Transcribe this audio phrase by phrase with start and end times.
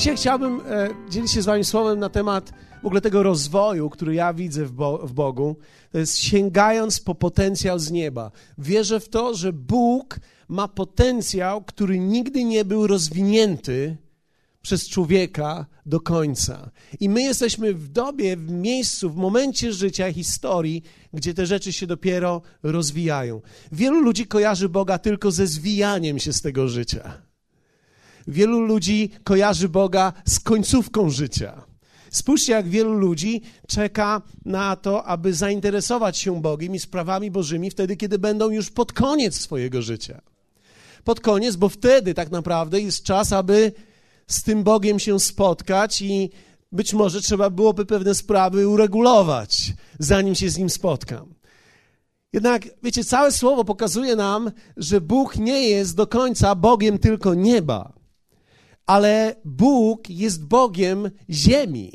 [0.00, 2.52] Dzisiaj chciałbym e, dzielić się z Wami słowem na temat
[2.82, 5.56] w ogóle tego rozwoju, który ja widzę w, Bo w Bogu.
[5.92, 8.30] To jest sięgając po potencjał z nieba.
[8.58, 13.96] Wierzę w to, że Bóg ma potencjał, który nigdy nie był rozwinięty
[14.62, 16.70] przez człowieka do końca.
[17.00, 20.82] I my jesteśmy w dobie, w miejscu, w momencie życia, historii,
[21.12, 23.40] gdzie te rzeczy się dopiero rozwijają.
[23.72, 27.29] Wielu ludzi kojarzy Boga tylko ze zwijaniem się z tego życia.
[28.28, 31.62] Wielu ludzi kojarzy Boga z końcówką życia.
[32.10, 37.96] Spójrzcie, jak wielu ludzi czeka na to, aby zainteresować się Bogiem i sprawami Bożymi wtedy,
[37.96, 40.20] kiedy będą już pod koniec swojego życia.
[41.04, 43.72] Pod koniec, bo wtedy tak naprawdę jest czas, aby
[44.26, 46.30] z tym Bogiem się spotkać i
[46.72, 51.34] być może trzeba byłoby pewne sprawy uregulować, zanim się z nim spotkam.
[52.32, 57.99] Jednak, wiecie, całe słowo pokazuje nam, że Bóg nie jest do końca Bogiem tylko nieba
[58.90, 61.92] ale Bóg jest Bogiem ziemi.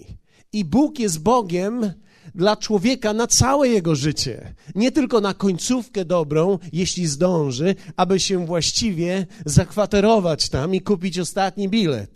[0.53, 1.93] I Bóg jest Bogiem
[2.36, 4.53] dla człowieka na całe jego życie.
[4.75, 11.69] Nie tylko na końcówkę dobrą, jeśli zdąży, aby się właściwie zakwaterować tam i kupić ostatni
[11.69, 12.16] bilet,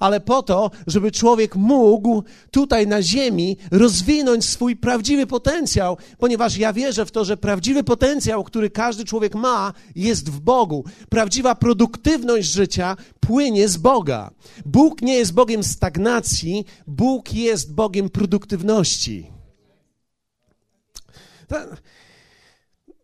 [0.00, 6.72] ale po to, żeby człowiek mógł tutaj na ziemi rozwinąć swój prawdziwy potencjał, ponieważ ja
[6.72, 10.84] wierzę w to, że prawdziwy potencjał, który każdy człowiek ma, jest w Bogu.
[11.08, 14.30] Prawdziwa produktywność życia płynie z Boga.
[14.66, 19.35] Bóg nie jest Bogiem stagnacji, Bóg jest Bogiem produktywności.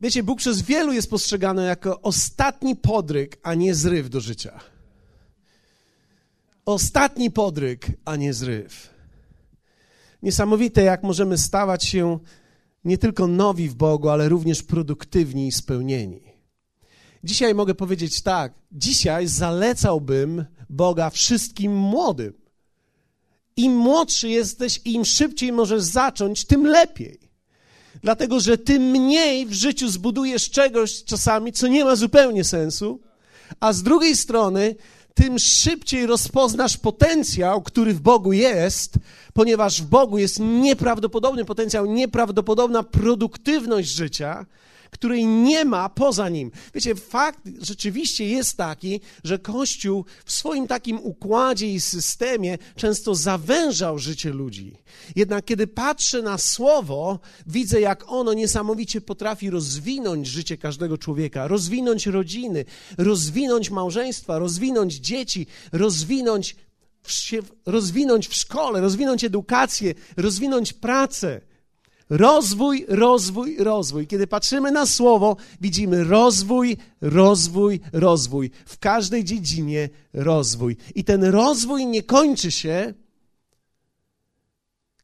[0.01, 4.61] Wiecie, Bóg przez wielu jest postrzegany jako ostatni podryk, a nie zryw do życia.
[6.65, 8.91] Ostatni podryk, a nie zryw.
[10.23, 12.19] Niesamowite, jak możemy stawać się
[12.85, 16.21] nie tylko nowi w Bogu, ale również produktywni i spełnieni.
[17.25, 22.33] Dzisiaj mogę powiedzieć tak: dzisiaj zalecałbym Boga wszystkim młodym.
[23.57, 27.32] Im młodszy jesteś, im szybciej możesz zacząć, tym lepiej.
[28.03, 33.01] Dlatego, że tym mniej w życiu zbudujesz czegoś czasami, co nie ma zupełnie sensu,
[33.61, 34.75] a z drugiej strony,
[35.15, 38.95] tym szybciej rozpoznasz potencjał, który w Bogu jest,
[39.35, 44.47] ponieważ w Bogu jest nieprawdopodobny potencjał, nieprawdopodobna produktywność życia,
[44.93, 46.51] której nie ma poza nim.
[46.75, 53.99] Wiecie, fakt rzeczywiście jest taki, że Kościół w swoim takim układzie i systemie często zawężał
[53.99, 54.77] życie ludzi.
[55.17, 62.07] Jednak kiedy patrzę na słowo, widzę, jak ono niesamowicie potrafi rozwinąć życie każdego człowieka, rozwinąć
[62.07, 62.65] rodziny,
[62.99, 66.57] rozwinąć małżeństwa, rozwinąć dzieci, rozwinąć
[67.03, 71.41] w, rozwinąć w szkole, rozwinąć edukację, rozwinąć pracę.
[72.13, 74.07] Rozwój, rozwój, rozwój.
[74.07, 78.51] Kiedy patrzymy na słowo, widzimy rozwój, rozwój, rozwój.
[78.67, 80.77] W każdej dziedzinie rozwój.
[80.95, 82.95] I ten rozwój nie kończy się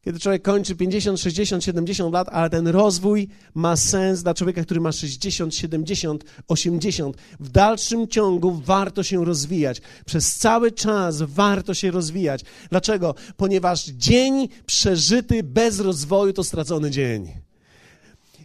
[0.01, 4.81] kiedy człowiek kończy 50, 60, 70 lat, ale ten rozwój ma sens dla człowieka, który
[4.81, 7.17] ma 60, 70, 80.
[7.39, 9.81] W dalszym ciągu warto się rozwijać.
[10.05, 12.41] Przez cały czas warto się rozwijać.
[12.69, 13.15] Dlaczego?
[13.37, 17.48] Ponieważ dzień przeżyty bez rozwoju to stracony dzień.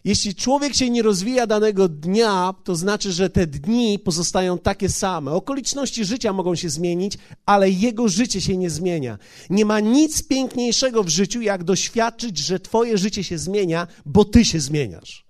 [0.04, 5.30] Jeśli człowiek się nie rozwija danego dnia, to znaczy, że te dni pozostają takie same.
[5.32, 9.18] Okoliczności życia mogą się zmienić, ale jego życie się nie zmienia.
[9.50, 14.44] Nie ma nic piękniejszego w życiu, jak doświadczyć, że twoje życie się zmienia, bo ty
[14.44, 15.24] się zmieniasz.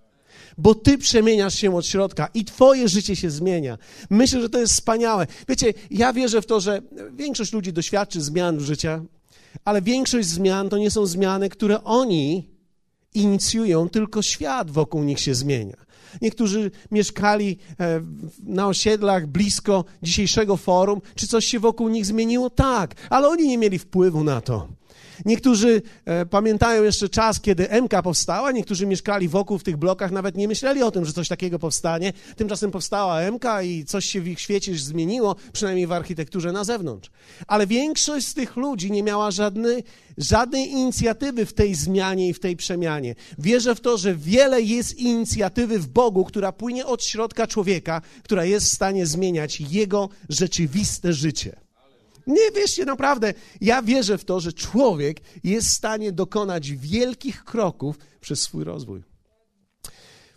[0.59, 3.79] Bo ty przemieniasz się od środka i twoje życie się zmienia.
[4.11, 5.27] Myślę, że to jest wspaniałe.
[5.49, 6.83] Wiecie, ja wierzę w to, że
[7.13, 9.03] większość ludzi doświadczy zmian w życia,
[9.65, 12.54] ale większość zmian to nie są zmiany, które oni
[13.15, 15.77] inicjują, tylko świat wokół nich się zmienia.
[16.23, 18.01] Niektórzy mieszkali e,
[18.45, 21.01] na osiedlach blisko dzisiejszego forum.
[21.15, 22.51] Czy coś się wokół nich zmieniło?
[22.51, 24.69] Tak, ale oni nie mieli wpływu na to.
[25.25, 30.37] Niektórzy e, pamiętają jeszcze czas, kiedy MK powstała, niektórzy mieszkali wokół w tych blokach, nawet
[30.37, 32.13] nie myśleli o tym, że coś takiego powstanie.
[32.37, 37.11] Tymczasem powstała MK i coś się w ich świecie zmieniło, przynajmniej w architekturze na zewnątrz.
[37.47, 39.85] Ale większość z tych ludzi nie miała żadnej,
[40.19, 43.15] żadnej inicjatywy w tej zmianie i w tej przemianie.
[43.39, 48.45] Wierzę w to, że wiele jest inicjatywy w Bogu, która płynie od środka człowieka, która
[48.45, 51.64] jest w stanie zmieniać jego rzeczywiste życie.
[52.27, 53.35] Nie wierzcie, naprawdę.
[53.61, 59.03] Ja wierzę w to, że człowiek jest w stanie dokonać wielkich kroków przez swój rozwój.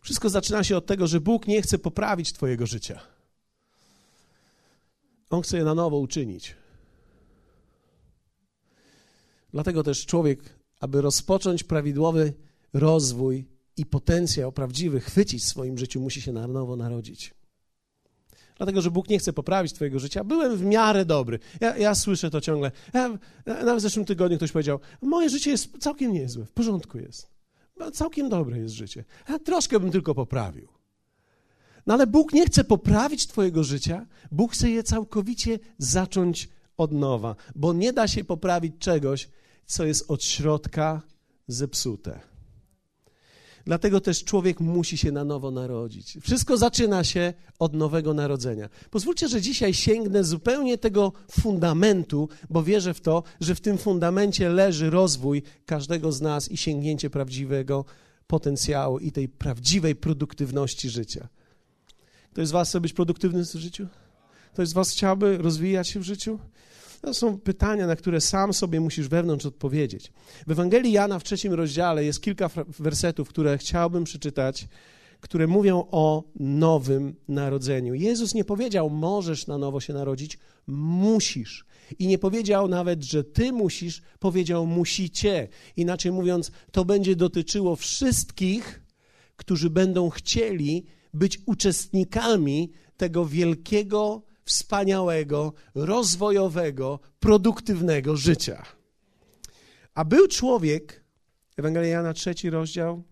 [0.01, 2.99] Wszystko zaczyna się od tego, że Bóg nie chce poprawić Twojego życia.
[5.29, 6.55] On chce je na nowo uczynić.
[9.53, 10.39] Dlatego też człowiek,
[10.79, 12.33] aby rozpocząć prawidłowy
[12.73, 13.45] rozwój
[13.77, 17.36] i potencjał prawdziwy chwycić w swoim życiu, musi się na nowo narodzić.
[18.57, 20.23] Dlatego że Bóg nie chce poprawić Twojego życia.
[20.23, 21.39] Byłem w miarę dobry.
[21.61, 22.71] Ja, ja słyszę to ciągle.
[22.93, 27.37] Ja, nawet w zeszłym tygodniu ktoś powiedział: Moje życie jest całkiem niezłe, w porządku jest.
[27.93, 29.05] Całkiem dobre jest życie.
[29.29, 30.67] Ja troszkę bym tylko poprawił.
[31.87, 37.35] No ale Bóg nie chce poprawić Twojego życia, Bóg chce je całkowicie zacząć od nowa,
[37.55, 39.29] bo nie da się poprawić czegoś,
[39.65, 41.01] co jest od środka
[41.47, 42.19] zepsute.
[43.67, 46.17] Dlatego też człowiek musi się na nowo narodzić.
[46.21, 48.69] Wszystko zaczyna się od nowego narodzenia.
[48.91, 54.49] Pozwólcie, że dzisiaj sięgnę zupełnie tego fundamentu, bo wierzę w to, że w tym fundamencie
[54.49, 57.85] leży rozwój każdego z nas i sięgnięcie prawdziwego
[58.27, 61.27] potencjału i tej prawdziwej produktywności życia.
[62.31, 63.87] Ktoś z Was chce być produktywny w życiu?
[64.53, 66.39] Ktoś z Was chciałby rozwijać się w życiu?
[67.01, 70.11] To są pytania, na które sam sobie musisz wewnątrz odpowiedzieć.
[70.47, 72.49] W Ewangelii Jana w trzecim rozdziale jest kilka
[72.79, 74.67] wersetów, które chciałbym przeczytać,
[75.21, 77.93] które mówią o nowym narodzeniu.
[77.93, 81.65] Jezus nie powiedział, możesz na nowo się narodzić, musisz.
[81.99, 85.47] I nie powiedział nawet, że ty musisz, powiedział, musicie.
[85.77, 88.81] Inaczej mówiąc, to będzie dotyczyło wszystkich,
[89.35, 98.65] którzy będą chcieli być uczestnikami tego wielkiego wspaniałego, rozwojowego, produktywnego życia.
[99.93, 101.03] A był człowiek,
[101.57, 103.03] Ewangelia Jana, trzeci rozdział,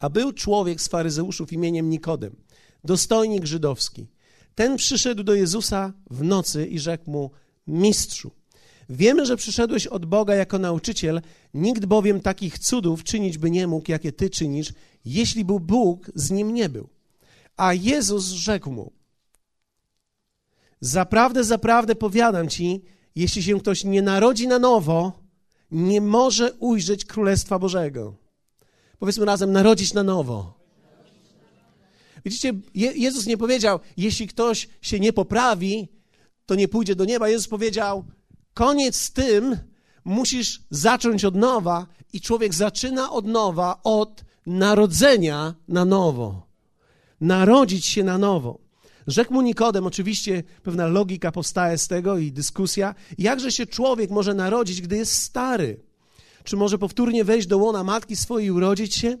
[0.00, 2.36] a był człowiek z faryzeuszów imieniem Nikodem,
[2.84, 4.06] dostojnik żydowski.
[4.54, 7.30] Ten przyszedł do Jezusa w nocy i rzekł mu,
[7.66, 8.30] mistrzu,
[8.88, 11.20] wiemy, że przyszedłeś od Boga jako nauczyciel,
[11.54, 14.72] nikt bowiem takich cudów czynić by nie mógł, jakie ty czynisz,
[15.04, 16.88] jeśli by Bóg z nim nie był.
[17.56, 18.92] A Jezus rzekł mu,
[20.84, 22.82] Zaprawdę, zaprawdę powiadam ci,
[23.16, 25.12] jeśli się ktoś nie narodzi na nowo,
[25.70, 28.14] nie może ujrzeć Królestwa Bożego.
[28.98, 30.54] Powiedzmy razem, narodzić na nowo.
[32.24, 35.88] Widzicie, Je Jezus nie powiedział, jeśli ktoś się nie poprawi,
[36.46, 37.28] to nie pójdzie do nieba.
[37.28, 38.04] Jezus powiedział,
[38.54, 39.58] koniec z tym,
[40.04, 46.46] musisz zacząć od nowa i człowiek zaczyna od nowa od narodzenia na nowo.
[47.20, 48.63] Narodzić się na nowo.
[49.06, 54.34] Rzekł mu Nikodem, oczywiście pewna logika powstaje z tego i dyskusja, jakże się człowiek może
[54.34, 55.80] narodzić, gdy jest stary?
[56.44, 59.18] Czy może powtórnie wejść do łona matki swojej i urodzić się?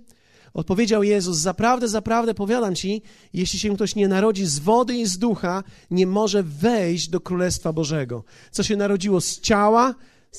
[0.54, 3.02] Odpowiedział Jezus: Zaprawdę, zaprawdę powiadam ci,
[3.32, 7.72] jeśli się ktoś nie narodzi z wody i z ducha, nie może wejść do Królestwa
[7.72, 8.24] Bożego.
[8.50, 9.94] Co się narodziło z ciała,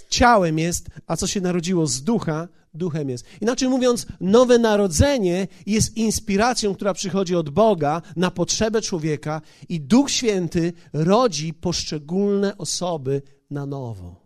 [0.09, 3.25] ciałem jest, a co się narodziło z ducha, duchem jest.
[3.41, 10.11] Inaczej mówiąc, nowe narodzenie jest inspiracją, która przychodzi od Boga na potrzebę człowieka i Duch
[10.11, 14.25] Święty rodzi poszczególne osoby na nowo.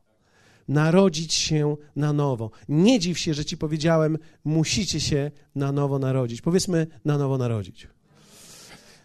[0.68, 2.52] Narodzić się na nowo.
[2.70, 6.42] Nie dziw się, że ci powiedziałem, musicie się na nowo narodzić.
[6.42, 7.88] Powiedzmy, na nowo narodzić.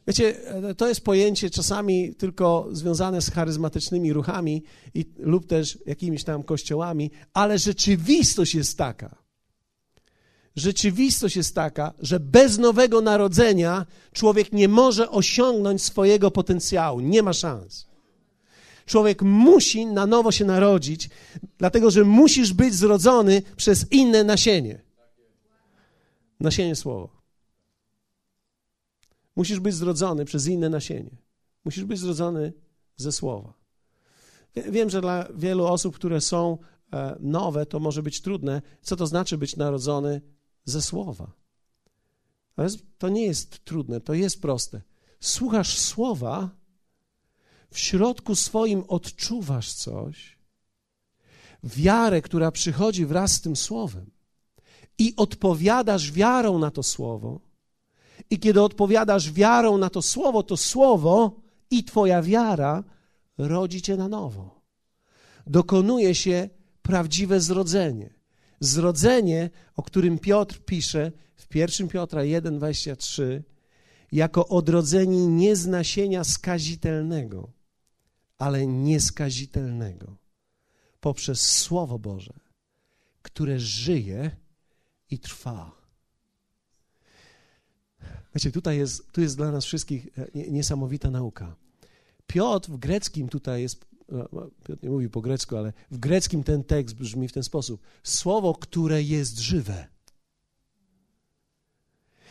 [0.07, 0.35] Wiecie,
[0.77, 4.63] to jest pojęcie czasami tylko związane z charyzmatycznymi ruchami
[4.95, 9.24] i, lub też jakimiś tam kościołami, ale rzeczywistość jest taka.
[10.57, 17.01] Rzeczywistość jest taka, że bez nowego narodzenia człowiek nie może osiągnąć swojego potencjału.
[17.01, 17.87] Nie ma szans.
[18.87, 21.09] Człowiek musi na nowo się narodzić,
[21.59, 24.83] dlatego że musisz być zrodzony przez inne nasienie.
[26.41, 27.09] Nasienie słowa.
[29.37, 31.17] Musisz być zrodzony przez inne nasienie.
[31.65, 32.53] Musisz być zrodzony
[32.97, 33.55] ze słowa.
[34.57, 36.59] Wiem, że dla wielu osób, które są
[36.93, 38.63] e, nowe, to może być trudne.
[38.83, 40.21] Co to znaczy być narodzony
[40.65, 41.33] ze słowa?
[42.99, 44.83] To nie jest trudne, to jest proste.
[45.21, 46.51] Słuchasz słowa,
[47.71, 50.39] w środku swoim odczuwasz coś,
[51.65, 54.11] wiarę, która przychodzi wraz z tym słowem,
[54.99, 57.41] i odpowiadasz wiarą na to słowo
[58.31, 61.41] i kiedy odpowiadasz wiarą na to słowo, to słowo
[61.71, 62.85] i Twoja wiara
[63.39, 64.61] rodzi Cię na nowo.
[65.47, 66.49] Dokonuje się
[66.83, 68.14] prawdziwe zrodzenie.
[68.65, 73.43] Zrodzenie, o którym Piotr pisze w 1 Piotra 1,23,
[74.13, 77.51] jako odrodzeni nie z nasienia skazitelnego,
[78.39, 80.17] ale nieskazitelnego,
[81.01, 82.35] poprzez Słowo Boże,
[83.23, 84.31] które żyje
[85.11, 85.85] i trwa.
[88.35, 91.57] Wiecie, tutaj jest, tu jest dla nas wszystkich e, niesamowita nauka.
[92.27, 93.87] Piotr w greckim tutaj jest,
[94.65, 97.81] Piotr nie mówi po grecku, ale w greckim ten tekst brzmi w ten sposób.
[98.03, 99.87] Słowo, które jest żywe.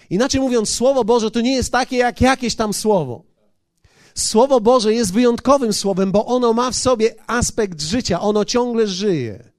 [0.10, 3.24] Inaczej mówiąc, Słowo Boże to nie jest takie jak jakieś tam słowo.
[4.16, 9.52] Słowo Boże jest wyjątkowym słowem, bo ono ma w sobie aspekt życia, ono ciągle żyje.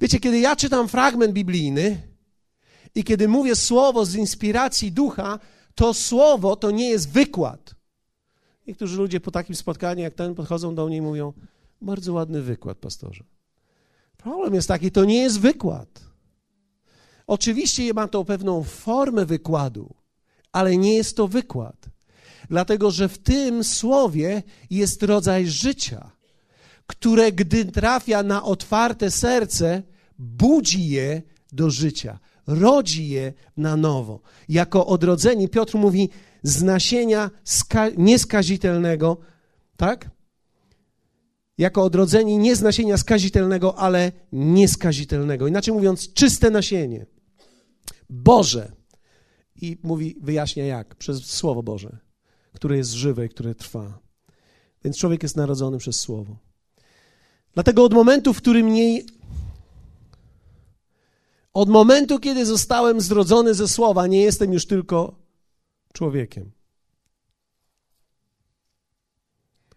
[0.00, 2.12] Wiecie, kiedy ja czytam fragment biblijny,
[2.94, 5.38] i kiedy mówię słowo z inspiracji ducha,
[5.74, 7.74] to słowo to nie jest wykład.
[8.66, 11.32] Niektórzy ludzie po takim spotkaniu jak ten podchodzą do mnie i mówią:
[11.80, 13.24] Bardzo ładny wykład, pastorze.
[14.16, 16.12] Problem jest taki, to nie jest wykład.
[17.26, 19.94] Oczywiście ma to pewną formę wykładu,
[20.52, 21.88] ale nie jest to wykład.
[22.48, 26.10] Dlatego, że w tym słowie jest rodzaj życia,
[26.86, 29.82] które gdy trafia na otwarte serce,
[30.18, 34.20] budzi je do życia, rodzi je na nowo.
[34.48, 36.08] Jako odrodzenie, Piotr mówi,
[36.42, 39.16] z nasienia ska- nieskazitelnego,
[39.76, 40.10] tak?
[41.58, 45.46] Jako odrodzenie nie z nasienia skazitelnego, ale nieskazitelnego.
[45.46, 47.06] Inaczej mówiąc, czyste nasienie.
[48.10, 48.72] Boże.
[49.56, 50.94] I mówi, wyjaśnia jak?
[50.94, 51.98] Przez Słowo Boże,
[52.52, 53.98] które jest żywe i które trwa.
[54.84, 56.36] Więc człowiek jest narodzony przez Słowo.
[57.54, 59.02] Dlatego od momentu, w którym nie.
[61.52, 65.14] Od momentu, kiedy zostałem zrodzony ze Słowa, nie jestem już tylko
[65.92, 66.50] człowiekiem.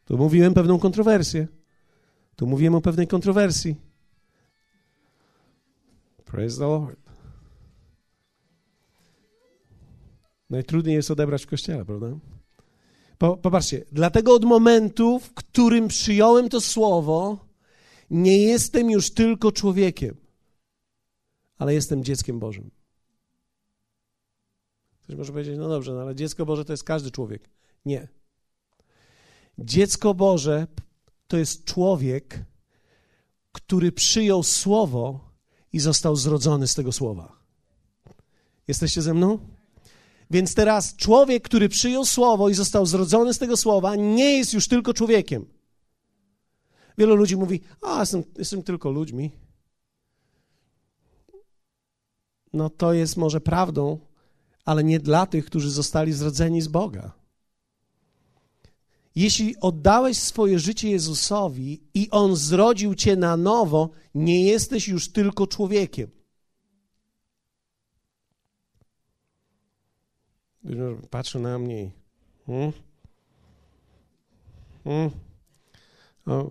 [0.05, 1.47] Tu mówiłem pewną kontrowersję.
[2.35, 3.75] Tu mówiłem o pewnej kontrowersji.
[6.25, 6.99] Praise the Lord.
[10.49, 12.07] Najtrudniej jest odebrać w kościele, prawda?
[13.17, 17.37] Popatrzcie, dlatego od momentu, w którym przyjąłem to słowo,
[18.09, 20.17] nie jestem już tylko człowiekiem,
[21.57, 22.71] ale jestem dzieckiem Bożym.
[25.03, 27.49] Ktoś może powiedzieć, no dobrze, no ale dziecko Boże to jest każdy człowiek.
[27.85, 28.07] Nie.
[29.57, 30.67] Dziecko Boże
[31.27, 32.45] to jest człowiek,
[33.51, 35.31] który przyjął słowo
[35.73, 37.39] i został zrodzony z tego słowa.
[38.67, 39.39] Jesteście ze mną?
[40.31, 44.67] Więc teraz człowiek, który przyjął słowo i został zrodzony z tego słowa, nie jest już
[44.67, 45.45] tylko człowiekiem.
[46.97, 49.31] Wielu ludzi mówi: A, jestem, jestem tylko ludźmi.
[52.55, 53.99] No to jest może prawdą,
[54.65, 57.11] ale nie dla tych, którzy zostali zrodzeni z Boga.
[59.15, 65.47] Jeśli oddałeś swoje życie Jezusowi i On zrodził cię na nowo, nie jesteś już tylko
[65.47, 66.09] człowiekiem.
[71.09, 71.91] Patrzę na mnie.
[72.45, 72.71] Hmm?
[74.83, 75.11] Hmm?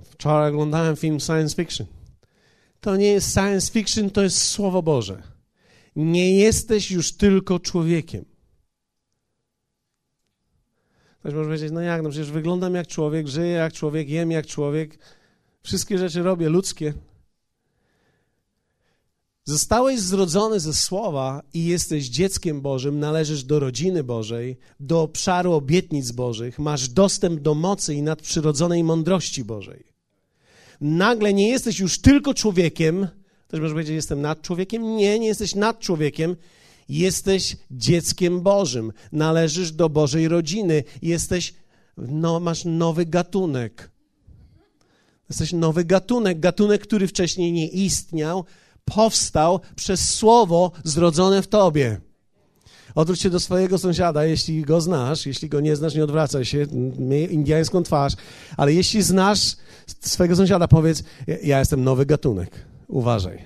[0.04, 1.86] Wczoraj oglądałem film science fiction.
[2.80, 5.33] To nie jest science fiction, to jest Słowo Boże.
[5.96, 8.24] Nie jesteś już tylko człowiekiem.
[11.20, 14.46] Ktoś może powiedzieć, no jak, no przecież wyglądam jak człowiek, żyję jak człowiek, jem jak
[14.46, 14.98] człowiek,
[15.62, 16.94] wszystkie rzeczy robię ludzkie.
[19.44, 26.10] Zostałeś zrodzony ze słowa i jesteś dzieckiem Bożym, należysz do rodziny Bożej, do obszaru obietnic
[26.10, 29.84] Bożych, masz dostęp do mocy i nadprzyrodzonej mądrości Bożej.
[30.80, 33.08] Nagle nie jesteś już tylko człowiekiem,
[33.54, 34.96] ktoś może powiedzieć, jestem nad człowiekiem.
[34.96, 36.36] Nie, nie jesteś nad człowiekiem,
[36.88, 41.54] jesteś dzieckiem Bożym, należysz do Bożej rodziny, jesteś,
[41.96, 43.90] no, masz nowy gatunek.
[45.28, 48.44] Jesteś nowy gatunek, gatunek, który wcześniej nie istniał,
[48.84, 52.00] powstał przez słowo zrodzone w tobie.
[52.94, 55.26] Odwróć się do swojego sąsiada, jeśli go znasz.
[55.26, 56.66] Jeśli go nie znasz, nie odwracaj się,
[56.98, 58.12] miej indyjską twarz.
[58.56, 59.56] Ale jeśli znasz
[60.00, 61.04] swojego sąsiada, powiedz:
[61.42, 62.73] Ja jestem nowy gatunek.
[62.88, 63.44] Uważaj.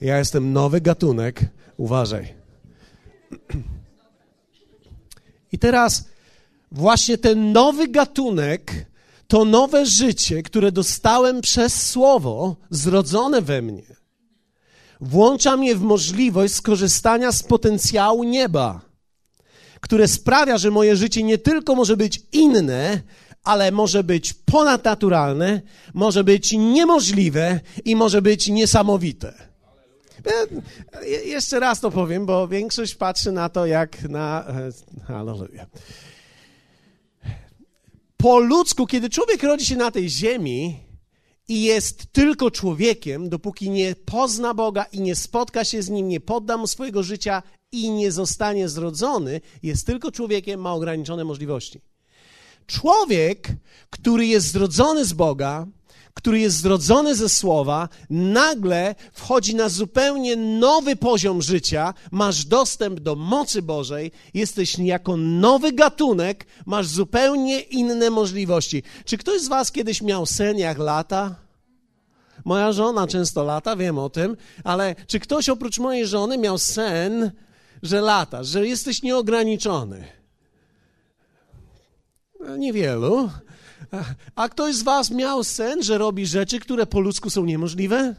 [0.00, 1.40] Ja jestem nowy gatunek.
[1.76, 2.34] Uważaj.
[5.52, 6.08] I teraz
[6.72, 8.86] właśnie ten nowy gatunek,
[9.28, 14.04] to nowe życie, które dostałem przez słowo zrodzone we mnie
[15.00, 18.80] włącza mnie w możliwość skorzystania z potencjału nieba,
[19.80, 23.02] które sprawia, że moje życie nie tylko może być inne,
[23.44, 25.62] ale może być ponadnaturalne,
[25.94, 29.34] może być niemożliwe i może być niesamowite.
[31.24, 34.44] jeszcze raz to powiem, bo większość patrzy na to jak na.
[34.48, 35.66] E, Halleluja.
[38.16, 40.84] Po ludzku, kiedy człowiek rodzi się na tej ziemi,
[41.48, 46.20] i jest tylko człowiekiem, dopóki nie pozna Boga i nie spotka się z Nim, nie
[46.20, 51.80] podda Mu swojego życia i nie zostanie zrodzony, jest tylko człowiekiem, ma ograniczone możliwości.
[52.66, 53.48] Człowiek,
[53.90, 55.66] który jest zrodzony z Boga,
[56.14, 63.16] który jest zrodzony ze słowa, nagle wchodzi na zupełnie nowy poziom życia, masz dostęp do
[63.16, 68.82] mocy Bożej, jesteś jako nowy gatunek, masz zupełnie inne możliwości.
[69.04, 71.34] Czy ktoś z Was kiedyś miał sen jak lata?
[72.44, 77.30] Moja żona często lata, wiem o tym, ale czy ktoś oprócz mojej żony miał sen,
[77.82, 80.04] że lata, że jesteś nieograniczony?
[82.58, 83.30] Niewielu.
[84.34, 88.14] A ktoś z Was miał sen, że robi rzeczy, które po ludzku są niemożliwe?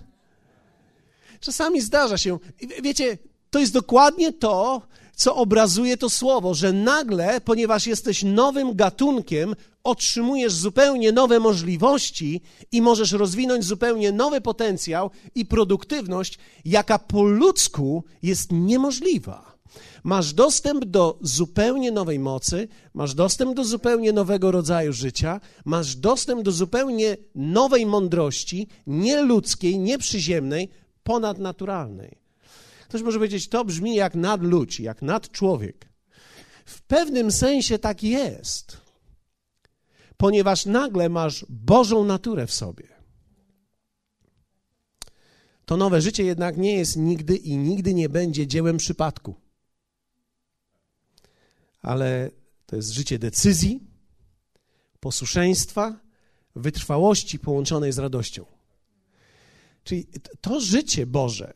[1.39, 2.39] Czasami zdarza się.
[2.83, 3.17] Wiecie,
[3.49, 4.81] to jest dokładnie to,
[5.15, 12.41] co obrazuje to słowo, że nagle, ponieważ jesteś nowym gatunkiem, otrzymujesz zupełnie nowe możliwości
[12.71, 19.54] i możesz rozwinąć zupełnie nowy potencjał i produktywność, jaka po ludzku jest niemożliwa.
[20.03, 26.41] Masz dostęp do zupełnie nowej mocy, masz dostęp do zupełnie nowego rodzaju życia, masz dostęp
[26.41, 30.69] do zupełnie nowej mądrości, nieludzkiej, nieprzyziemnej,
[31.03, 32.17] ponadnaturalnej.
[32.89, 35.89] Ktoś może powiedzieć, to brzmi jak nadludź, jak nadczłowiek.
[36.65, 38.77] W pewnym sensie tak jest,
[40.17, 42.87] ponieważ nagle masz Bożą naturę w sobie.
[45.65, 49.44] To nowe życie jednak nie jest nigdy i nigdy nie będzie dziełem przypadku.
[51.85, 52.31] Ale
[52.65, 53.83] to jest życie decyzji,
[54.99, 55.99] posłuszeństwa,
[56.55, 58.45] wytrwałości połączonej z radością.
[59.83, 60.07] Czyli
[60.41, 61.53] to życie Boże,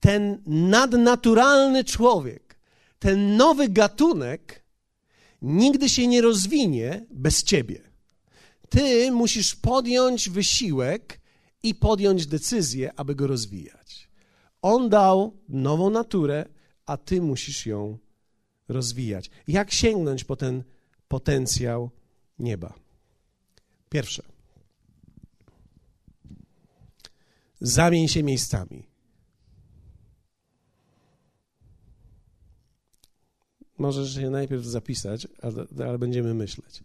[0.00, 2.58] ten nadnaturalny człowiek,
[2.98, 4.64] ten nowy gatunek
[5.42, 7.80] nigdy się nie rozwinie bez ciebie.
[8.68, 11.20] Ty musisz podjąć wysiłek
[11.62, 14.08] i podjąć decyzję, aby go rozwijać.
[14.62, 16.46] On dał nową naturę,
[16.86, 17.98] a ty musisz ją
[18.70, 19.30] rozwijać.
[19.48, 20.64] Jak sięgnąć po ten
[21.08, 21.90] potencjał
[22.38, 22.74] nieba?
[23.88, 24.22] Pierwsze.
[27.60, 28.86] Zamień się miejscami.
[33.78, 35.28] Możesz się najpierw zapisać,
[35.78, 36.84] ale, będziemy myśleć.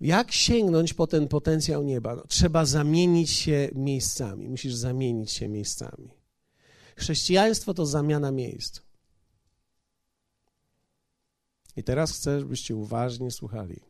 [0.00, 2.16] Jak sięgnąć po ten potencjał nieba?
[2.16, 4.48] No, trzeba zamienić się miejscami.
[4.48, 6.10] Musisz zamienić się miejscami.
[6.96, 8.80] Chrześcijaństwo to zamiana miejsc.
[11.76, 13.80] I teraz chcę, żebyście uważnie słuchali.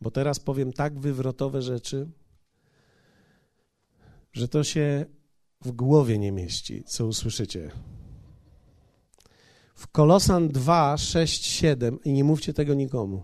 [0.00, 2.10] Bo teraz powiem tak wywrotowe rzeczy,
[4.32, 5.06] że to się
[5.60, 7.70] w głowie nie mieści, co usłyszycie.
[9.74, 13.22] W Kolosan 2, 6, 7 i nie mówcie tego nikomu.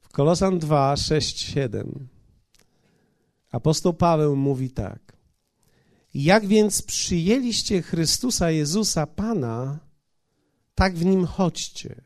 [0.00, 2.08] W Kolosan 2, 6, 7
[3.52, 5.16] apostoł Paweł mówi tak.
[6.14, 9.78] Jak więc przyjęliście Chrystusa Jezusa Pana,
[10.74, 12.02] tak w Nim chodźcie.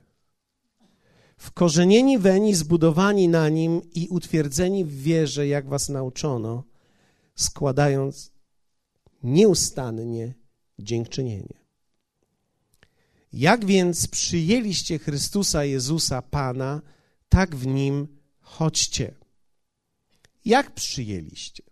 [1.36, 6.64] Wkorzenieni weń, zbudowani na Nim i utwierdzeni w wierze, jak was nauczono,
[7.34, 8.32] składając
[9.22, 10.34] nieustannie
[10.78, 11.66] dziękczynienie.
[13.32, 16.82] Jak więc przyjęliście Chrystusa Jezusa Pana,
[17.28, 19.14] tak w Nim chodźcie.
[20.44, 21.62] Jak przyjęliście?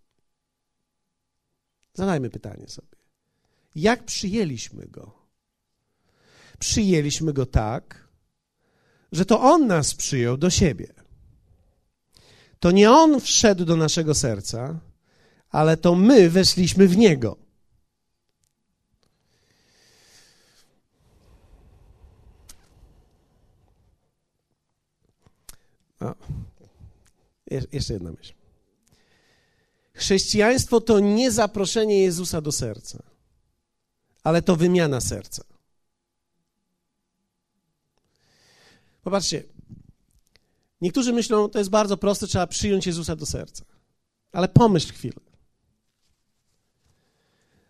[1.95, 2.97] Zadajmy pytanie sobie.
[3.75, 5.24] Jak przyjęliśmy Go?
[6.65, 8.09] Przyjęliśmy Go tak,
[9.13, 10.95] że to On nas przyjął do siebie.
[12.61, 14.81] To nie On wszedł do naszego serca,
[15.51, 17.37] ale to my weszliśmy w Niego.
[26.01, 26.15] O,
[27.73, 28.33] jeszcze jedna myśl.
[29.95, 33.03] Chrześcijaństwo to nie zaproszenie Jezusa do serca,
[34.23, 35.54] ale to wymiana serca.
[39.05, 39.43] Popatrzcie,
[40.81, 43.65] niektórzy myślą, to jest bardzo proste, trzeba przyjąć Jezusa do serca.
[44.33, 45.21] Ale pomyśl chwilę.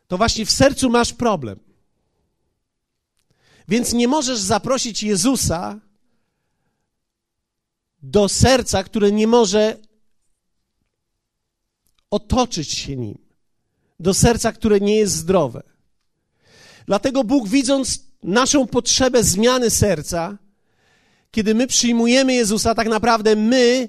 [0.09, 1.61] To właśnie w sercu masz problem.
[3.68, 5.81] Więc nie możesz zaprosić Jezusa
[8.03, 9.79] do serca, które nie może
[12.11, 13.18] otoczyć się nim.
[14.01, 15.62] Do serca, które nie jest zdrowe.
[16.87, 20.38] Dlatego Bóg, widząc naszą potrzebę zmiany serca,
[21.35, 23.88] kiedy my przyjmujemy Jezusa, tak naprawdę my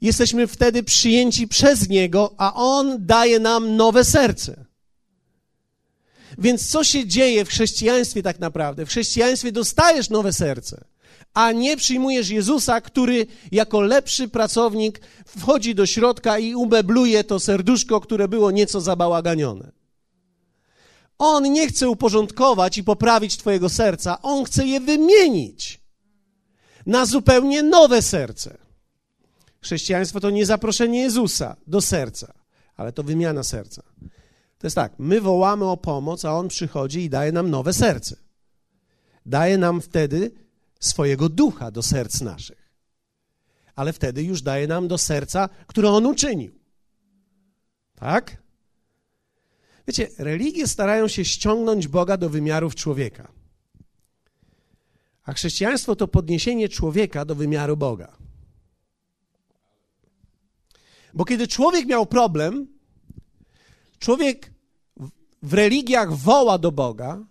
[0.00, 4.64] jesteśmy wtedy przyjęci przez Niego, a On daje nam nowe serce.
[6.38, 8.86] Więc co się dzieje w chrześcijaństwie tak naprawdę?
[8.86, 10.84] W chrześcijaństwie dostajesz nowe serce,
[11.34, 18.00] a nie przyjmujesz Jezusa, który jako lepszy pracownik wchodzi do środka i umebluje to serduszko,
[18.00, 19.72] które było nieco zabałaganione.
[21.18, 25.77] On nie chce uporządkować i poprawić Twojego serca, on chce je wymienić
[26.88, 28.58] na zupełnie nowe serce.
[29.60, 32.34] Chrześcijaństwo to nie zaproszenie Jezusa do serca,
[32.76, 33.82] ale to wymiana serca.
[34.58, 38.16] To jest tak, my wołamy o pomoc, a On przychodzi i daje nam nowe serce.
[39.26, 40.30] Daje nam wtedy
[40.80, 42.68] swojego ducha do serc naszych.
[43.74, 46.54] Ale wtedy już daje nam do serca, które On uczynił.
[47.94, 48.36] Tak?
[49.86, 53.37] Wiecie, religie starają się ściągnąć Boga do wymiarów człowieka.
[55.28, 58.16] A chrześcijaństwo to podniesienie człowieka do wymiaru Boga.
[61.14, 62.66] Bo kiedy człowiek miał problem,
[63.98, 64.52] człowiek
[65.42, 67.24] w religiach woła do Boga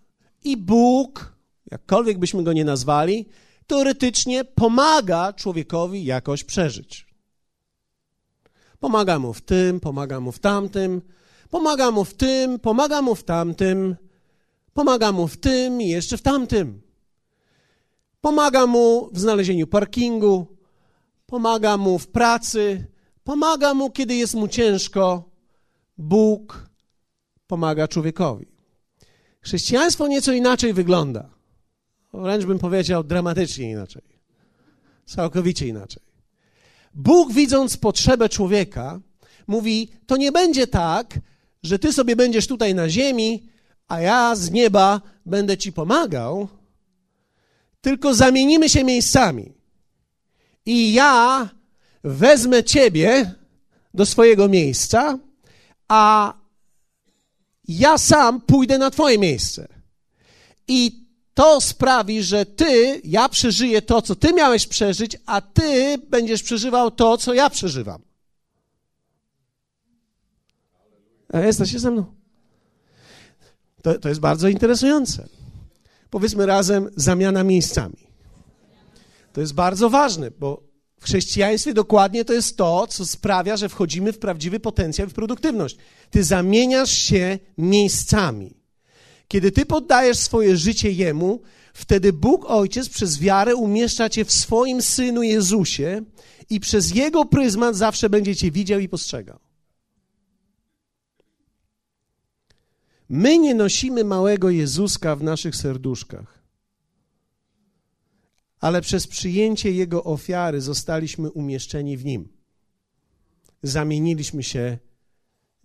[0.43, 1.35] i Bóg,
[1.71, 3.25] jakkolwiek byśmy go nie nazwali,
[3.67, 7.07] teoretycznie pomaga człowiekowi jakoś przeżyć.
[8.79, 11.01] Pomaga mu w tym, pomaga mu w tamtym,
[11.49, 13.95] pomaga mu w tym, pomaga mu w tamtym,
[14.73, 16.86] pomaga mu w tym i jeszcze w tamtym.
[18.27, 20.57] Pomaga mu w znalezieniu parkingu,
[21.25, 22.85] pomaga mu w pracy,
[23.23, 25.29] pomaga mu, kiedy jest mu ciężko.
[25.97, 26.69] Bóg
[27.47, 28.45] pomaga człowiekowi.
[29.41, 31.29] Chrześcijaństwo nieco inaczej wygląda.
[32.13, 34.03] Wręcz bym powiedział dramatycznie inaczej.
[35.05, 36.03] Całkowicie inaczej.
[36.93, 38.99] Bóg, widząc potrzebę człowieka,
[39.47, 41.19] mówi: To nie będzie tak,
[41.63, 43.49] że ty sobie będziesz tutaj na ziemi,
[43.87, 46.47] a ja z nieba będę ci pomagał,
[47.87, 49.53] tylko zamienimy się miejscami.
[50.65, 51.49] I ja
[52.03, 53.35] wezmę ciebie
[53.93, 55.19] do swojego miejsca,
[55.87, 56.33] a
[57.67, 59.67] ja sam pójdę na twoje miejsce.
[60.67, 66.43] I to sprawi, że ty, ja przeżyję to, co ty miałeś przeżyć, a ty będziesz
[66.43, 68.01] przeżywał to, co ja przeżywam.
[71.33, 72.05] A jesteście ze mną?
[73.81, 75.36] To, to jest bardzo interesujące.
[76.09, 78.07] Powiedzmy razem zamiana miejscami.
[79.33, 80.63] To jest bardzo ważne, bo
[80.99, 85.13] w chrześcijaństwie dokładnie to jest to, co sprawia, że wchodzimy w prawdziwy potencjał i w
[85.13, 85.77] produktywność.
[86.09, 88.57] Ty zamieniasz się miejscami.
[89.27, 91.41] Kiedy ty poddajesz swoje życie Jemu,
[91.73, 96.01] wtedy Bóg Ojciec przez wiarę umieszcza cię w swoim Synu Jezusie
[96.49, 99.39] i przez Jego pryzmat zawsze będzie cię widział i postrzegał.
[103.09, 106.43] My nie nosimy małego Jezuska w naszych serduszkach,
[108.59, 112.29] ale przez przyjęcie Jego ofiary zostaliśmy umieszczeni w Nim.
[113.63, 114.77] Zamieniliśmy się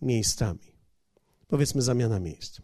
[0.02, 0.72] miejscami.
[1.48, 2.61] Powiedzmy zamiana miejsc.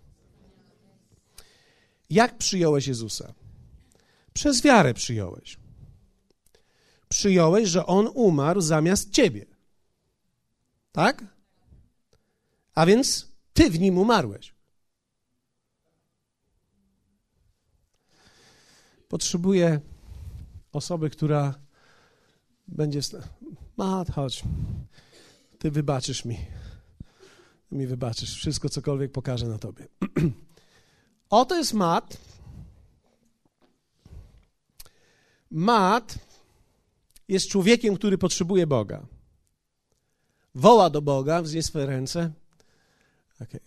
[2.10, 3.34] Jak przyjąłeś Jezusa?
[4.32, 5.58] Przez wiarę przyjąłeś.
[7.08, 9.46] Przyjąłeś, że On umarł zamiast ciebie.
[10.92, 11.24] Tak?
[12.74, 14.57] A więc ty w nim umarłeś.
[19.08, 19.80] Potrzebuję
[20.72, 21.54] osoby, która
[22.68, 23.00] będzie.
[23.76, 24.44] Mat, chodź.
[25.58, 26.38] Ty wybaczysz mi.
[27.72, 28.34] Mi wybaczysz.
[28.34, 29.88] Wszystko, cokolwiek pokażę na tobie.
[31.30, 32.16] Oto jest Mat.
[35.50, 36.18] Mat
[37.28, 39.06] jest człowiekiem, który potrzebuje Boga.
[40.54, 42.32] Woła do Boga, wznie swoje ręce.
[43.40, 43.60] Okay.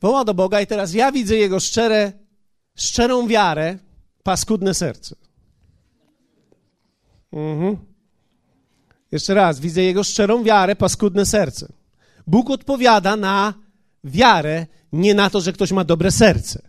[0.00, 2.12] Woła do Boga i teraz ja widzę jego szczere,
[2.74, 3.78] szczerą wiarę,
[4.26, 5.14] paskudne serce.
[7.32, 7.76] Mhm.
[9.12, 11.72] Jeszcze raz, widzę jego szczerą wiarę, paskudne serce.
[12.26, 13.54] Bóg odpowiada na
[14.04, 16.62] wiarę, nie na to, że ktoś ma dobre serce.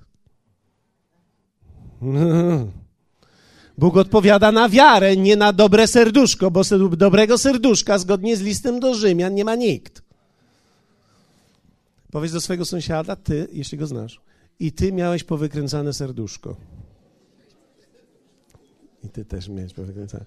[3.78, 6.62] Bóg odpowiada na wiarę, nie na dobre serduszko, bo
[6.98, 10.02] dobrego serduszka zgodnie z listem do Rzymian nie ma nikt.
[12.12, 14.22] Powiedz do swojego sąsiada, ty, jeśli go znasz,
[14.60, 16.56] i ty miałeś powykręcane serduszko.
[19.08, 20.26] I ty też miałeś powykręcane.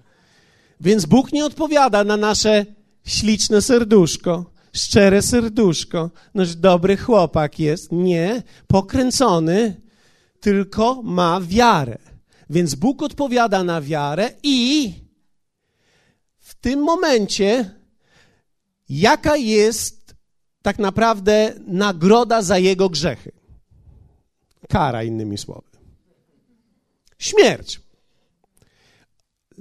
[0.80, 2.66] Więc Bóg nie odpowiada na nasze
[3.04, 6.10] śliczne serduszko, szczere serduszko.
[6.34, 7.92] Nasz dobry chłopak jest.
[7.92, 9.80] Nie, pokręcony,
[10.40, 11.98] tylko ma wiarę.
[12.50, 14.92] Więc Bóg odpowiada na wiarę i
[16.38, 17.70] w tym momencie,
[18.88, 20.14] jaka jest
[20.62, 23.32] tak naprawdę nagroda za jego grzechy?
[24.68, 25.70] Kara, innymi słowy.
[27.18, 27.80] Śmierć.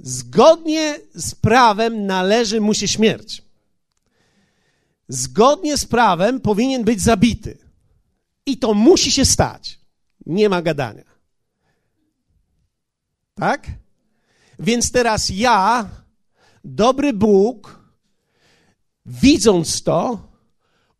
[0.02, 3.42] Zgodnie z prawem należy mu się śmierć.
[5.08, 7.58] Zgodnie z prawem powinien być zabity.
[8.46, 9.80] I to musi się stać.
[10.26, 11.04] Nie ma gadania.
[13.34, 13.66] Tak?
[14.58, 15.88] Więc teraz ja,
[16.64, 17.80] dobry Bóg,
[19.06, 20.28] widząc to,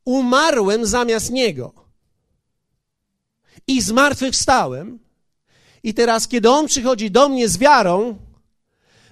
[0.05, 1.75] umarłem zamiast Niego.
[3.67, 4.99] I zmartwychwstałem.
[5.83, 8.19] I teraz, kiedy On przychodzi do mnie z wiarą,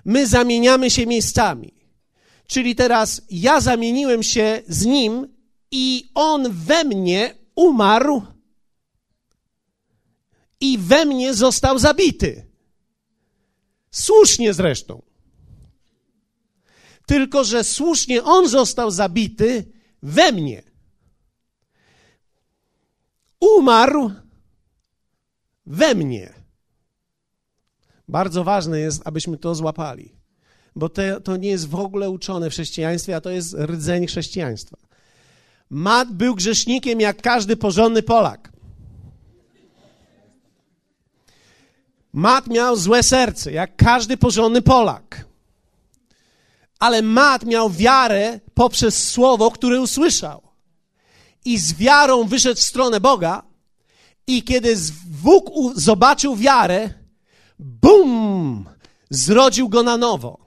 [0.05, 1.75] my zamieniamy się miejscami.
[2.47, 5.37] Czyli teraz ja zamieniłem się z Nim
[5.71, 8.23] i On we mnie umarł
[10.61, 12.47] i we mnie został zabity.
[13.91, 15.03] Słusznie zresztą.
[17.07, 20.63] Tylko, że słusznie on został zabity we mnie.
[23.41, 24.11] Umarł
[25.67, 26.38] we mnie.
[28.09, 30.12] Bardzo ważne jest, abyśmy to złapali,
[30.77, 34.77] bo te, to nie jest w ogóle uczone w chrześcijaństwie, a to jest rdzeń chrześcijaństwa.
[35.71, 38.53] Mat był grzesznikiem jak każdy porządny Polak.
[42.12, 45.25] Mat miał złe serce, jak każdy porządny Polak.
[46.79, 50.42] Ale Mat miał wiarę poprzez słowo, które usłyszał.
[51.44, 53.42] I z wiarą wyszedł w stronę Boga.
[54.27, 56.90] I kiedy Bóg zobaczył wiarę,
[57.59, 58.68] bum,
[59.11, 60.38] zrodził go na nowo.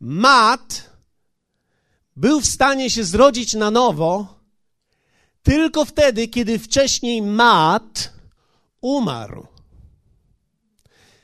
[0.00, 0.90] Mat
[2.16, 4.34] był w stanie się zrodzić na nowo
[5.44, 8.12] tylko wtedy, kiedy wcześniej Mat
[8.80, 9.46] umarł.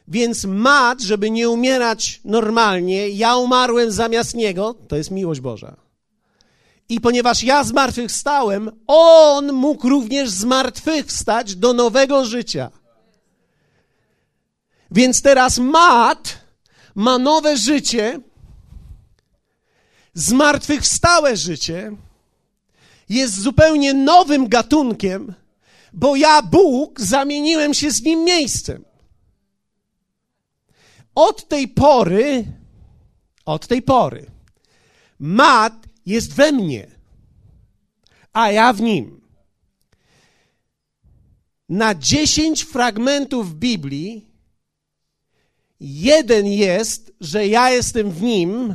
[0.08, 5.76] Więc Mat, żeby nie umierać normalnie, ja umarłem zamiast niego, to jest miłość Boża.
[6.88, 12.70] I ponieważ ja zmartwychwstałem, on mógł również zmartwychwstać do nowego życia.
[14.90, 16.38] Więc teraz Mat
[16.94, 18.20] ma nowe życie,
[20.14, 21.96] zmartwychwstałe życie,
[23.08, 25.34] jest zupełnie nowym gatunkiem,
[25.92, 28.84] bo ja, Bóg, zamieniłem się z nim miejscem.
[31.14, 32.44] Od tej pory,
[33.44, 34.26] od tej pory,
[35.18, 35.74] Mat
[36.06, 36.86] jest we mnie,
[38.32, 39.20] a ja w nim.
[41.68, 44.29] Na dziesięć fragmentów Biblii
[45.80, 48.74] jeden jest, że ja jestem w nim,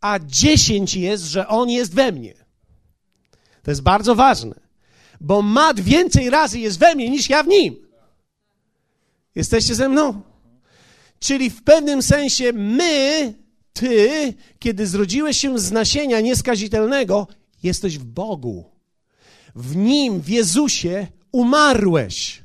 [0.00, 2.34] a dziesięć jest, że on jest we mnie.
[3.62, 4.60] To jest bardzo ważne,
[5.20, 7.76] bo mat więcej razy jest we mnie niż ja w nim.
[9.34, 10.22] Jesteście ze mną?
[11.18, 13.34] Czyli w pewnym sensie my,
[13.72, 17.26] ty, kiedy zrodziłeś się z nasienia nieskazitelnego,
[17.62, 18.64] jesteś w Bogu.
[19.54, 22.42] W Nim, w Jezusie umarłeś.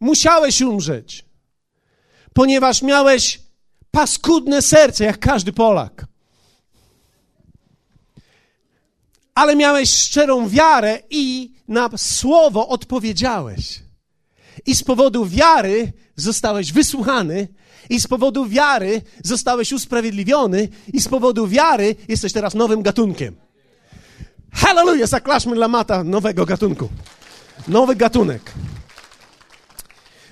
[0.00, 1.24] Musiałeś umrzeć,
[2.34, 3.40] ponieważ miałeś
[3.90, 6.06] paskudne serce, jak każdy Polak.
[9.34, 13.82] Ale miałeś szczerą wiarę i na słowo odpowiedziałeś.
[14.66, 17.48] I z powodu wiary zostałeś wysłuchany,
[17.90, 23.36] i z powodu wiary zostałeś usprawiedliwiony, i z powodu wiary jesteś teraz nowym gatunkiem.
[24.52, 25.08] Hallelujah!
[25.08, 26.88] Zaklaszmy dla mata nowego gatunku.
[27.68, 28.52] Nowy gatunek.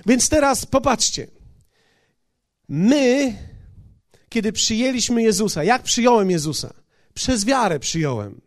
[0.05, 1.42] Więc teraz popatrzcie.
[2.69, 3.33] My,
[4.29, 6.73] kiedy przyjęliśmy Jezusa, jak przyjąłem Jezusa?
[7.13, 8.41] Przez wiarę przyjąłem,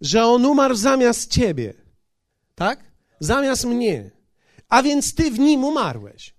[0.00, 1.74] że On umarł zamiast ciebie.
[2.54, 2.84] Tak?
[3.20, 4.18] Zamiast mnie
[4.68, 6.34] a więc ty w nim umarłeś.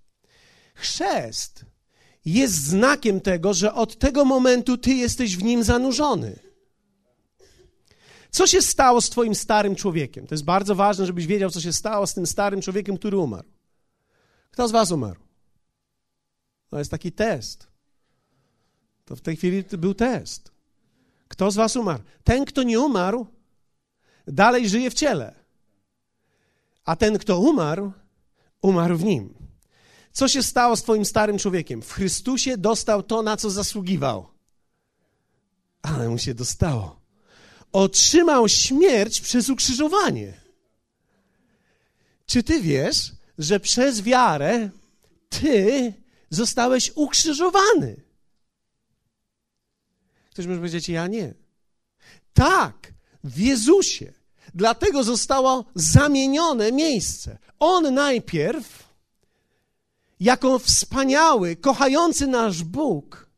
[0.74, 1.64] Chrzest
[2.24, 6.38] jest znakiem tego, że od tego momentu ty jesteś w nim zanurzony.
[8.30, 10.26] Co się stało z twoim starym człowiekiem?
[10.26, 13.48] To jest bardzo ważne, żebyś wiedział, co się stało z tym starym człowiekiem, który umarł.
[14.50, 15.20] Kto z was umarł?
[16.70, 17.66] To jest taki test.
[19.04, 20.52] To w tej chwili był test.
[21.28, 22.02] Kto z was umarł?
[22.24, 23.26] Ten, kto nie umarł,
[24.26, 25.34] dalej żyje w ciele.
[26.84, 27.92] A ten, kto umarł,
[28.62, 29.34] umarł w nim.
[30.12, 31.82] Co się stało z Twoim starym człowiekiem?
[31.82, 34.28] W Chrystusie dostał to, na co zasługiwał.
[35.82, 37.00] Ale mu się dostało.
[37.72, 40.40] Otrzymał śmierć przez ukrzyżowanie.
[42.26, 44.70] Czy ty wiesz, że przez wiarę
[45.28, 45.92] ty
[46.30, 48.02] zostałeś ukrzyżowany?
[50.30, 51.34] Ktoś może powiedzieć, ja nie.
[52.32, 52.92] Tak,
[53.24, 54.12] w Jezusie.
[54.54, 57.38] Dlatego zostało zamienione miejsce.
[57.58, 58.88] On najpierw,
[60.20, 63.30] jako wspaniały, kochający nasz Bóg,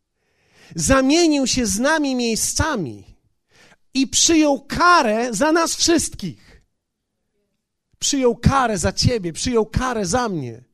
[0.77, 3.17] zamienił się z nami miejscami
[3.95, 6.63] i przyjął karę za nas wszystkich.
[7.99, 10.65] Przyjął karę za ciebie, przyjął karę za mnie.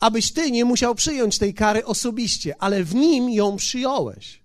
[0.00, 4.42] Abyś ty nie musiał przyjąć tej kary osobiście, ale w nim ją przyjąłeś.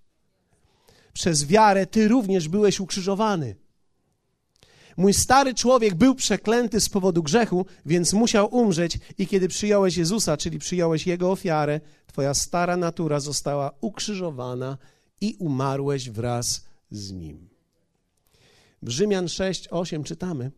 [1.14, 3.56] Przez wiarę ty również byłeś ukrzyżowany.
[4.98, 10.38] Mój stary człowiek był przeklęty z powodu grzechu, więc musiał umrzeć, i kiedy przyjąłeś Jezusa,
[10.38, 11.82] czyli przyjąłeś Jego ofiarę,
[12.14, 14.78] Twoja stara natura została ukrzyżowana
[15.22, 17.50] i umarłeś wraz z Nim.
[18.82, 20.52] W Rzymian 6, 8 czytamy: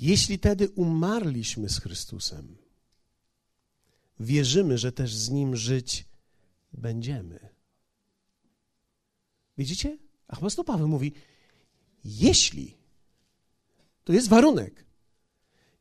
[0.00, 2.56] Jeśli tedy umarliśmy z Chrystusem,
[4.20, 6.08] wierzymy, że też z Nim żyć
[6.72, 7.48] będziemy.
[9.58, 9.98] Widzicie?
[10.28, 11.12] Apostoł Paweł mówi,
[12.04, 12.76] jeśli,
[14.04, 14.84] to jest warunek,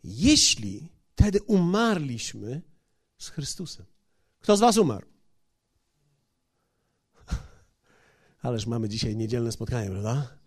[0.04, 2.62] jeśli wtedy umarliśmy
[3.18, 3.86] z Chrystusem.
[4.40, 5.08] Kto z Was umarł?
[8.42, 10.38] Ależ mamy dzisiaj niedzielne spotkanie, prawda?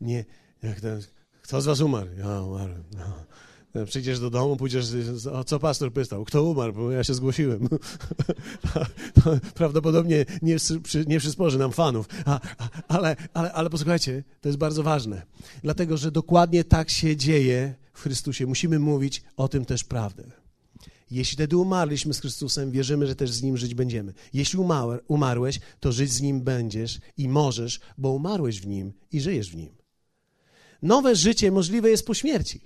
[0.00, 0.24] Nie,
[0.62, 0.88] jak to,
[1.42, 2.10] kto z Was umarł?
[2.18, 2.84] Ja umarłem.
[2.96, 3.24] No.
[3.86, 4.86] Przyjdziesz do domu, pójdziesz,
[5.32, 7.68] o co pastor pytał, kto umarł, bo ja się zgłosiłem.
[9.54, 10.56] Prawdopodobnie nie,
[11.06, 12.40] nie przysporzy nam fanów, a,
[12.88, 15.22] ale, ale, ale posłuchajcie, to jest bardzo ważne,
[15.62, 18.46] dlatego że dokładnie tak się dzieje w Chrystusie.
[18.46, 20.24] Musimy mówić o tym też prawdę.
[21.10, 24.12] Jeśli wtedy umarliśmy z Chrystusem, wierzymy, że też z Nim żyć będziemy.
[24.34, 29.20] Jeśli umarł, umarłeś, to żyć z Nim będziesz i możesz, bo umarłeś w Nim i
[29.20, 29.70] żyjesz w Nim.
[30.82, 32.60] Nowe życie możliwe jest po śmierci,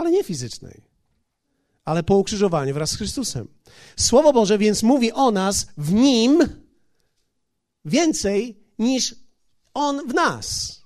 [0.00, 0.82] ale nie fizycznej,
[1.84, 3.48] ale po ukrzyżowaniu wraz z Chrystusem.
[3.96, 6.48] Słowo Boże więc mówi o nas w Nim
[7.84, 9.14] więcej niż
[9.74, 10.80] On w nas.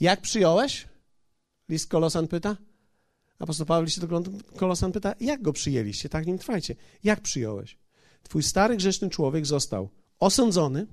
[0.00, 0.88] Jak przyjąłeś?
[1.68, 2.56] List Kolosan pyta.
[3.38, 4.22] Apostoł Paweł liście do
[4.56, 6.08] Kolosan pyta, jak go przyjęliście?
[6.08, 6.76] Tak nim trwajcie.
[7.04, 7.78] Jak przyjąłeś?
[8.22, 9.88] Twój stary grzeszny człowiek został
[10.20, 10.86] osądzony,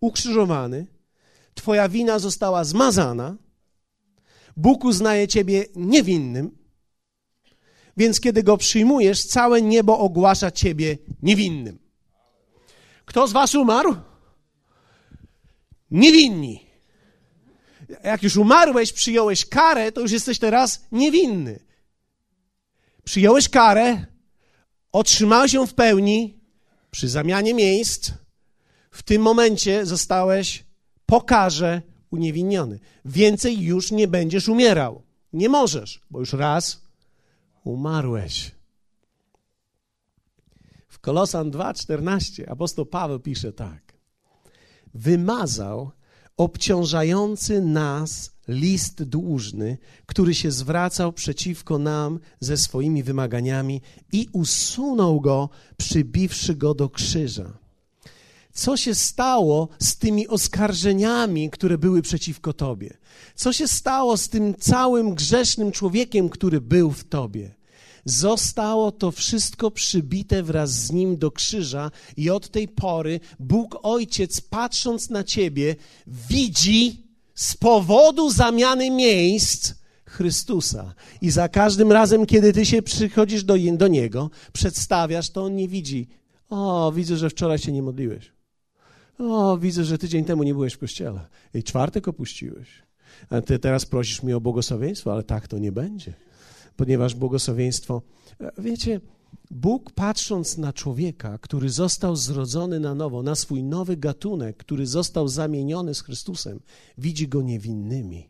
[0.00, 0.86] ukrzyżowany,
[1.54, 3.36] twoja wina została zmazana,
[4.56, 6.58] Bóg uznaje ciebie niewinnym,
[7.96, 11.78] więc kiedy go przyjmujesz, całe niebo ogłasza ciebie niewinnym.
[13.04, 13.96] Kto z was umarł?
[15.90, 16.64] Niewinni
[18.04, 21.60] jak już umarłeś, przyjąłeś karę, to już jesteś teraz niewinny.
[23.04, 24.06] Przyjąłeś karę,
[24.92, 26.40] otrzymałeś ją w pełni
[26.90, 28.10] przy zamianie miejsc.
[28.90, 30.64] W tym momencie zostałeś
[31.06, 31.82] po karze
[32.14, 32.80] uniewinniony.
[33.04, 35.02] Więcej już nie będziesz umierał.
[35.32, 36.82] Nie możesz, bo już raz
[37.64, 38.52] umarłeś.
[40.88, 43.82] W Kolosan 2:14 apostoł Paweł pisze tak:
[44.94, 45.90] Wymazał
[46.36, 53.80] obciążający nas list dłużny, który się zwracał przeciwko nam ze swoimi wymaganiami
[54.12, 57.63] i usunął go, przybiwszy go do krzyża.
[58.54, 62.96] Co się stało z tymi oskarżeniami, które były przeciwko tobie?
[63.34, 67.54] Co się stało z tym całym grzesznym człowiekiem, który był w tobie?
[68.04, 74.40] Zostało to wszystko przybite wraz z nim do krzyża, i od tej pory Bóg Ojciec,
[74.40, 79.74] patrząc na ciebie, widzi z powodu zamiany miejsc
[80.06, 80.94] Chrystusa.
[81.20, 85.68] I za każdym razem, kiedy ty się przychodzisz do, do niego, przedstawiasz, to on nie
[85.68, 86.08] widzi.
[86.50, 88.33] O, widzę, że wczoraj się nie modliłeś.
[89.18, 91.20] O, widzę, że tydzień temu nie byłeś w kościele.
[91.54, 92.68] I czwartek opuściłeś.
[93.30, 96.14] A ty teraz prosisz mnie o błogosławieństwo, ale tak to nie będzie
[96.76, 98.02] ponieważ błogosławieństwo.
[98.58, 99.00] Wiecie,
[99.50, 105.28] Bóg patrząc na człowieka, który został zrodzony na nowo, na swój nowy gatunek, który został
[105.28, 106.60] zamieniony z Chrystusem,
[106.98, 108.28] widzi go niewinnymi.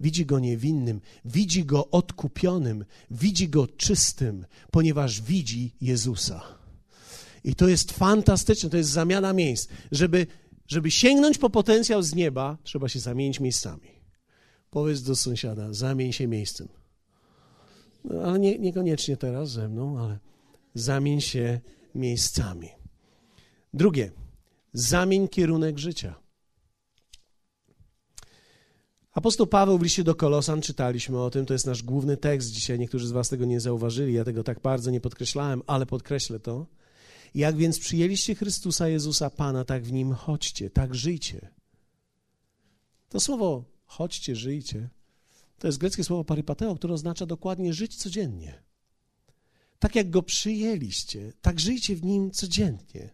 [0.00, 6.42] Widzi go niewinnym, widzi go odkupionym, widzi go czystym, ponieważ widzi Jezusa.
[7.44, 9.68] I to jest fantastyczne, to jest zamiana miejsc.
[9.92, 10.26] Żeby,
[10.66, 14.02] żeby sięgnąć po potencjał z nieba, trzeba się zamienić miejscami.
[14.70, 16.68] Powiedz do sąsiada, zamień się miejscem.
[18.04, 20.18] No, ale nie, niekoniecznie teraz ze mną, ale
[20.74, 21.60] zamień się
[21.94, 22.68] miejscami.
[23.74, 24.12] Drugie,
[24.72, 26.22] zamień kierunek życia.
[29.12, 32.78] Apostoł Paweł w liście do Kolosan, czytaliśmy o tym, to jest nasz główny tekst dzisiaj.
[32.78, 36.66] Niektórzy z Was tego nie zauważyli, ja tego tak bardzo nie podkreślałem, ale podkreślę to.
[37.34, 41.48] Jak więc przyjęliście Chrystusa Jezusa Pana, tak w nim chodźcie, tak żyjcie.
[43.08, 44.88] To słowo chodźcie, żyjcie
[45.62, 48.62] to jest greckie słowo parypateo, które oznacza dokładnie żyć codziennie.
[49.78, 53.10] Tak jak go przyjęliście, tak żyjcie w nim codziennie.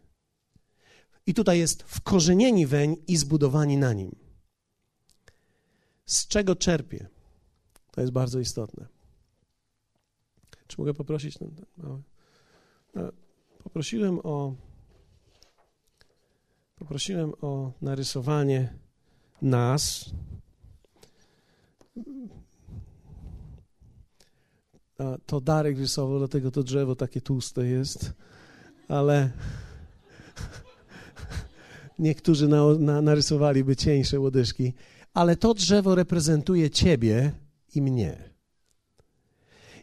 [1.27, 4.17] I tutaj jest wkorzenieni weń i zbudowani na nim.
[6.07, 7.09] Z czego czerpię?
[7.91, 8.87] To jest bardzo istotne.
[10.67, 11.35] Czy mogę poprosić?
[13.69, 14.55] Poprosiłem o
[16.79, 18.75] poprosiłem o narysowanie
[19.43, 20.11] nas.
[25.27, 28.13] To Darek rysował, dlatego to drzewo takie tłuste jest,
[28.89, 29.31] ale
[31.99, 34.73] niektórzy na, na, narysowaliby cieńsze łodyżki,
[35.15, 37.33] ale to drzewo reprezentuje ciebie
[37.75, 38.31] i mnie.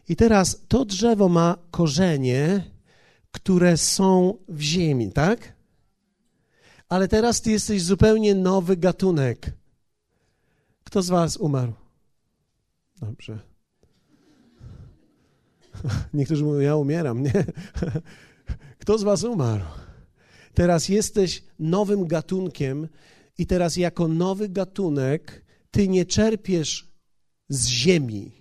[0.08, 2.75] I teraz to drzewo ma korzenie,
[3.36, 5.52] które są w ziemi, tak?
[6.88, 9.52] Ale teraz ty jesteś zupełnie nowy gatunek.
[10.84, 11.72] Kto z was umarł?
[13.00, 13.38] Dobrze.
[16.14, 17.22] Niektórzy mówią, ja umieram.
[17.22, 17.32] Nie.
[18.80, 19.64] Kto z was umarł?
[20.54, 22.88] Teraz jesteś nowym gatunkiem
[23.38, 26.88] i teraz jako nowy gatunek ty nie czerpiesz
[27.48, 28.32] z ziemi.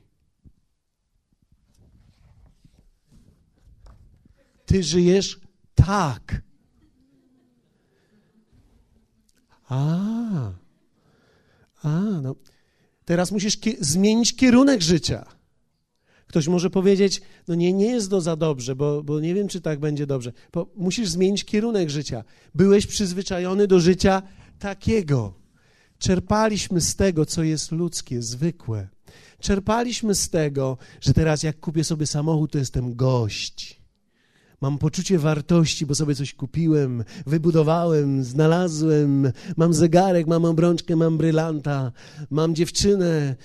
[4.75, 5.39] Ty żyjesz
[5.75, 6.41] tak.
[9.69, 9.97] A,
[11.81, 12.35] a, no.
[13.05, 15.25] Teraz musisz ki zmienić kierunek życia.
[16.27, 19.61] Ktoś może powiedzieć, no nie, nie jest to za dobrze, bo, bo nie wiem, czy
[19.61, 20.33] tak będzie dobrze.
[20.53, 22.23] Bo musisz zmienić kierunek życia.
[22.55, 24.21] Byłeś przyzwyczajony do życia
[24.59, 25.33] takiego.
[25.99, 28.87] czerpaliśmy z tego, co jest ludzkie, zwykłe.
[29.39, 33.84] Czerpaliśmy z tego, że teraz jak kupię sobie samochód, to jestem gość.
[34.61, 39.31] Mam poczucie wartości, bo sobie coś kupiłem, wybudowałem, znalazłem.
[39.57, 41.91] Mam zegarek, mam obrączkę, mam brylanta,
[42.29, 43.35] mam dziewczynę.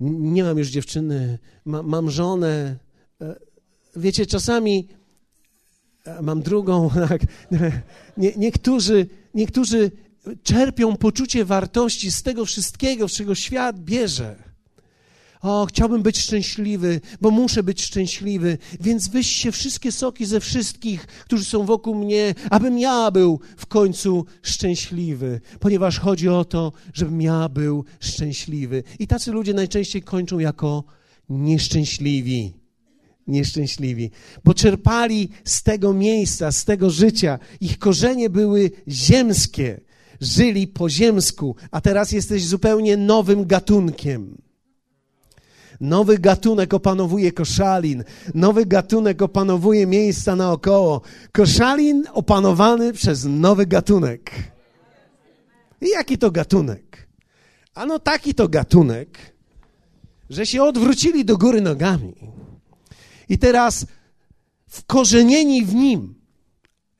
[0.00, 2.76] Nie mam już dziewczyny, ma, mam żonę.
[3.20, 3.36] E,
[3.96, 4.88] wiecie, czasami
[6.04, 6.90] e, mam drugą.
[7.08, 7.22] Tak.
[8.16, 9.90] Nie, niektórzy, niektórzy
[10.42, 14.51] czerpią poczucie wartości z tego wszystkiego, z czego świat bierze.
[15.42, 21.44] O, chciałbym być szczęśliwy, bo muszę być szczęśliwy, więc wyście wszystkie soki ze wszystkich, którzy
[21.44, 27.48] są wokół mnie, abym ja był w końcu szczęśliwy, ponieważ chodzi o to, żebym ja
[27.48, 28.82] był szczęśliwy.
[28.98, 30.84] I tacy ludzie najczęściej kończą jako
[31.28, 32.52] nieszczęśliwi.
[33.26, 34.10] Nieszczęśliwi,
[34.44, 37.38] bo czerpali z tego miejsca, z tego życia.
[37.60, 39.80] Ich korzenie były ziemskie,
[40.20, 44.42] żyli po ziemsku, a teraz jesteś zupełnie nowym gatunkiem.
[45.82, 48.04] Nowy gatunek opanowuje koszalin,
[48.34, 51.00] nowy gatunek opanowuje miejsca naokoło.
[51.32, 54.30] Koszalin opanowany przez nowy gatunek.
[55.80, 57.08] I jaki to gatunek?
[57.74, 59.18] Ano taki to gatunek,
[60.30, 62.14] że się odwrócili do góry nogami.
[63.28, 63.86] I teraz
[64.68, 66.14] wkorzenieni w nim.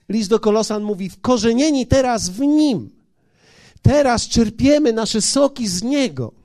[0.08, 2.90] List do Kolosan mówi: wkorzenieni teraz w nim.
[3.82, 6.41] Teraz czerpiemy nasze soki z niego.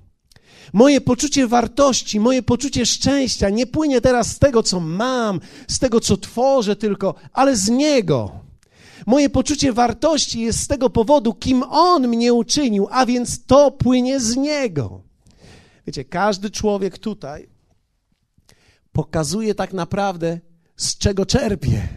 [0.73, 5.99] Moje poczucie wartości, moje poczucie szczęścia nie płynie teraz z tego, co mam, z tego,
[5.99, 8.31] co tworzę tylko, ale z Niego.
[9.05, 14.19] Moje poczucie wartości jest z tego powodu, kim On mnie uczynił, a więc to płynie
[14.19, 15.01] z Niego.
[15.87, 17.49] Wiecie, każdy człowiek tutaj
[18.91, 20.39] pokazuje tak naprawdę,
[20.77, 21.87] z czego czerpie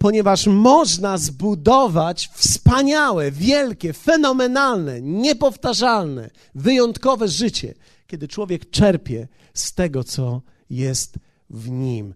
[0.00, 7.74] ponieważ można zbudować wspaniałe, wielkie, fenomenalne, niepowtarzalne, wyjątkowe życie,
[8.06, 11.14] kiedy człowiek czerpie z tego, co jest
[11.50, 12.14] w nim.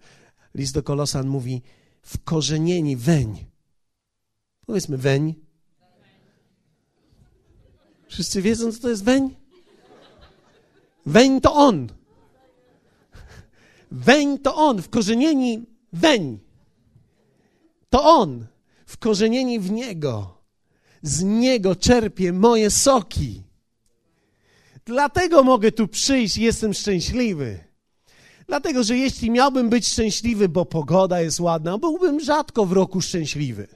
[0.55, 1.63] List do Kolosan mówi:
[2.03, 3.45] wkorzenieni weń.
[4.67, 5.35] Powiedzmy weń.
[8.09, 9.35] Wszyscy wiedzą, co to jest weń?
[11.07, 11.89] Weń to on.
[13.91, 16.44] Weń to on, wkorzenieni weń.
[17.95, 18.47] To On,
[18.87, 20.39] wkorzenieni w Niego.
[21.03, 23.43] Z Niego czerpię moje soki.
[24.85, 27.59] Dlatego mogę tu przyjść i jestem szczęśliwy.
[28.47, 33.69] Dlatego, że jeśli miałbym być szczęśliwy, bo pogoda jest ładna, byłbym rzadko w roku szczęśliwy.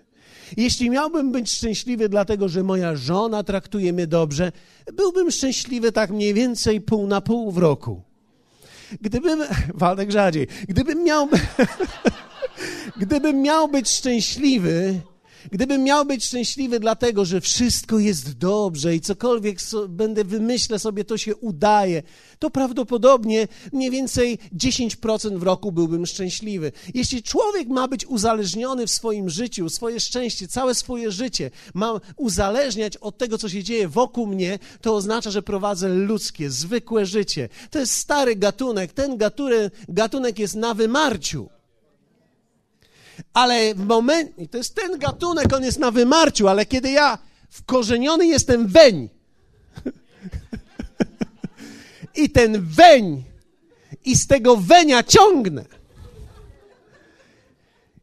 [0.56, 4.52] Jeśli miałbym być szczęśliwy, dlatego że moja żona traktuje mnie dobrze,
[4.92, 8.02] byłbym szczęśliwy tak mniej więcej pół na pół w roku.
[9.00, 9.44] Gdybym,
[9.74, 11.28] Waldek rzadziej, gdybym miał,
[12.98, 15.00] Gdybym miał być szczęśliwy,
[15.52, 21.04] gdybym miał być szczęśliwy dlatego, że wszystko jest dobrze i cokolwiek so, będę wymyślę sobie,
[21.04, 22.02] to się udaje,
[22.38, 26.72] to prawdopodobnie mniej więcej 10% w roku byłbym szczęśliwy.
[26.94, 32.96] Jeśli człowiek ma być uzależniony w swoim życiu, swoje szczęście, całe swoje życie ma uzależniać
[32.96, 37.48] od tego, co się dzieje wokół mnie, to oznacza, że prowadzę ludzkie, zwykłe życie.
[37.70, 38.92] To jest stary gatunek.
[38.92, 41.57] Ten gatunek, gatunek jest na wymarciu
[43.34, 47.18] ale w momencie, to jest ten gatunek, on jest na wymarciu, ale kiedy ja
[47.50, 49.08] wkorzeniony jestem weń
[52.22, 53.24] i ten weń
[54.04, 55.64] i z tego wenia ciągnę,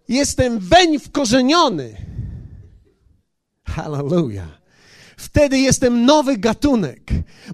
[0.08, 1.96] jestem weń wkorzeniony.
[3.66, 4.65] Hallelujah.
[5.18, 7.02] Wtedy jestem nowy gatunek.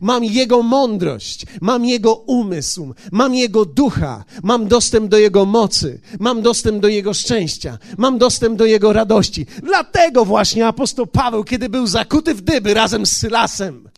[0.02, 6.42] Mam Jego mądrość, mam Jego umysł, mam Jego ducha, mam dostęp do Jego mocy, mam
[6.42, 9.46] dostęp do Jego szczęścia, mam dostęp do Jego radości.
[9.64, 13.90] Dlatego właśnie apostoł Paweł, kiedy był zakuty w dyby razem z Sylasem,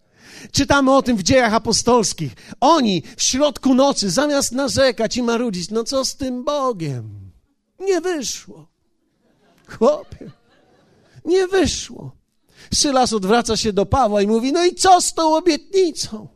[0.52, 2.34] Czytamy o tym w dziejach apostolskich.
[2.60, 7.32] Oni w środku nocy, zamiast narzekać i marudzić, no co z tym Bogiem?
[7.80, 8.68] Nie wyszło.
[9.68, 10.32] Chłopie,
[11.26, 12.12] nie wyszło.
[12.74, 16.28] Sylas odwraca się do Pawła i mówi: No i co z tą obietnicą?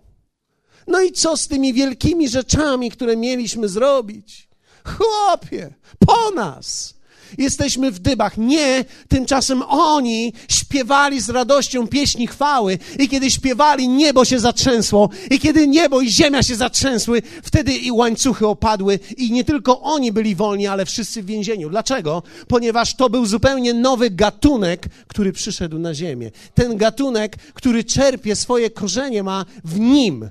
[0.87, 4.49] No i co z tymi wielkimi rzeczami, które mieliśmy zrobić?
[4.85, 6.96] Chłopie, po nas!
[7.37, 8.37] Jesteśmy w dybach.
[8.37, 15.39] Nie, tymczasem oni śpiewali z radością pieśni chwały i kiedy śpiewali, niebo się zatrzęsło i
[15.39, 20.35] kiedy niebo i ziemia się zatrzęsły, wtedy i łańcuchy opadły i nie tylko oni byli
[20.35, 21.69] wolni, ale wszyscy w więzieniu.
[21.69, 22.23] Dlaczego?
[22.47, 26.31] Ponieważ to był zupełnie nowy gatunek, który przyszedł na ziemię.
[26.53, 30.29] Ten gatunek, który czerpie swoje korzenie, ma w nim.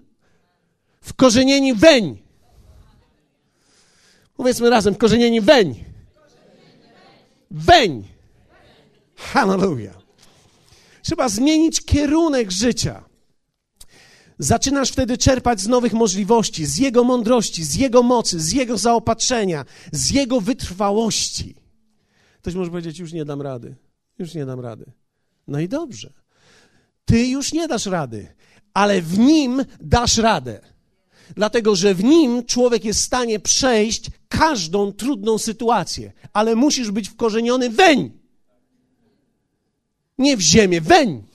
[1.01, 2.19] Wkorzenieni weń.
[4.37, 5.86] Powiedzmy razem, wkorzenieni weń
[7.51, 8.09] weń.
[9.17, 10.03] Hallelujah.
[11.03, 13.05] Trzeba zmienić kierunek życia.
[14.39, 19.65] Zaczynasz wtedy czerpać z nowych możliwości, z Jego mądrości, z Jego mocy, z Jego zaopatrzenia,
[19.93, 21.55] z Jego wytrwałości.
[22.41, 23.77] Ktoś może powiedzieć: Już nie dam rady,
[24.19, 24.93] już nie dam rady.
[25.49, 26.13] No i dobrze.
[27.05, 28.35] Ty już nie dasz rady,
[28.75, 30.61] ale w nim dasz radę.
[31.35, 37.09] Dlatego, że w nim człowiek jest w stanie przejść każdą trudną sytuację, ale musisz być
[37.09, 38.19] wkorzeniony weń.
[40.19, 41.23] Nie w ziemię, weń.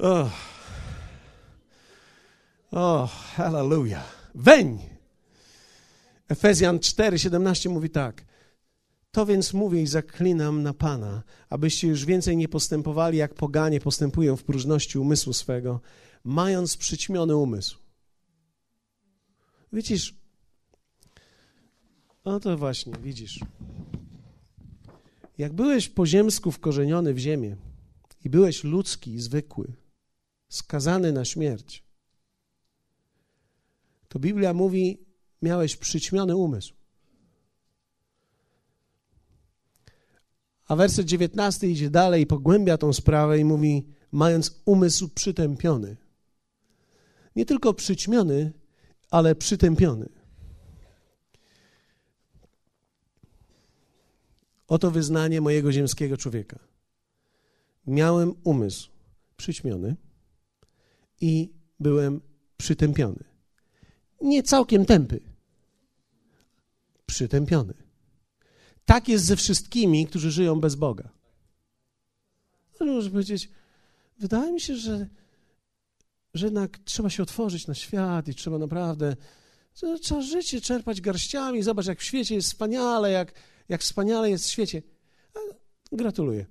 [0.00, 0.30] Oh.
[2.70, 4.30] oh, hallelujah.
[4.34, 4.78] Weń.
[6.28, 8.24] Efezjan 4, 17 mówi tak.
[9.10, 14.36] To więc mówię i zaklinam na Pana, abyście już więcej nie postępowali, jak poganie postępują
[14.36, 15.80] w próżności umysłu swego,
[16.24, 17.78] mając przyćmiony umysł.
[19.72, 20.14] Widzisz?
[22.24, 23.40] No to właśnie, widzisz.
[25.38, 27.56] Jak byłeś po ziemsku wkorzeniony w ziemię
[28.24, 29.72] i byłeś ludzki, zwykły,
[30.48, 31.84] skazany na śmierć,
[34.08, 35.06] to Biblia mówi,
[35.42, 36.74] miałeś przyćmiony umysł.
[40.68, 45.96] A werset 19 idzie dalej pogłębia tą sprawę i mówi, mając umysł przytępiony.
[47.38, 48.52] Nie tylko przyćmiony,
[49.10, 50.08] ale przytępiony.
[54.68, 56.58] Oto wyznanie mojego ziemskiego człowieka.
[57.86, 58.90] Miałem umysł
[59.36, 59.96] przyćmiony
[61.20, 62.20] i byłem
[62.56, 63.24] przytępiony.
[64.22, 65.20] Nie całkiem tępy,
[67.06, 67.74] przytępiony.
[68.84, 71.08] Tak jest ze wszystkimi, którzy żyją bez Boga.
[72.80, 73.50] Może powiedzieć,
[74.18, 75.08] wydaje mi się, że,
[76.34, 79.16] że jednak trzeba się otworzyć na świat i trzeba naprawdę,
[80.02, 81.62] trzeba życie czerpać garściami.
[81.62, 83.32] Zobacz, jak w świecie jest wspaniale, jak,
[83.68, 84.82] jak wspaniale jest w świecie.
[85.92, 86.46] Gratuluję.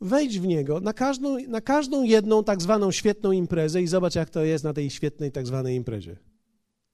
[0.00, 4.30] Wejdź w niego na każdą, na każdą jedną tak zwaną świetną imprezę i zobacz, jak
[4.30, 6.16] to jest na tej świetnej tak zwanej imprezie.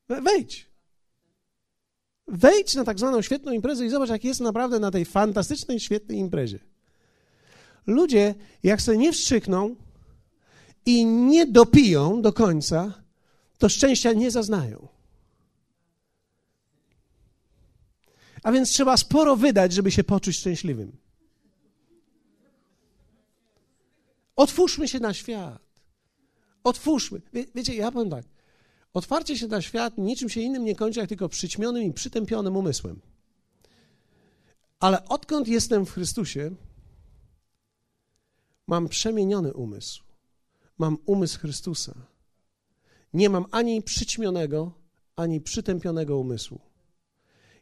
[0.09, 0.71] Wejdź.
[2.29, 6.19] Wejdź na tak zwaną świetną imprezę i zobacz, jak jest naprawdę na tej fantastycznej, świetnej
[6.19, 6.59] imprezie.
[7.87, 9.77] Ludzie, jak sobie nie wstrzykną
[10.87, 13.03] i nie dopiją do końca,
[13.59, 14.89] to szczęścia nie zaznają.
[18.43, 20.97] A więc trzeba sporo wydać, żeby się poczuć szczęśliwym.
[24.37, 25.63] Otwórzmy się na świat.
[26.65, 27.21] Otwórzmy.
[27.33, 28.25] Wie, wiecie, ja powiem tak.
[28.95, 33.01] Otwarcie się na świat niczym się innym nie kończy, jak tylko przyćmionym i przytępionym umysłem.
[34.81, 36.51] Ale odkąd jestem w Chrystusie,
[38.67, 40.08] mam przemieniony umysł.
[40.79, 41.95] Mam umysł Chrystusa.
[43.13, 44.73] Nie mam ani przyćmionego,
[45.17, 46.61] ani przytępionego umysłu.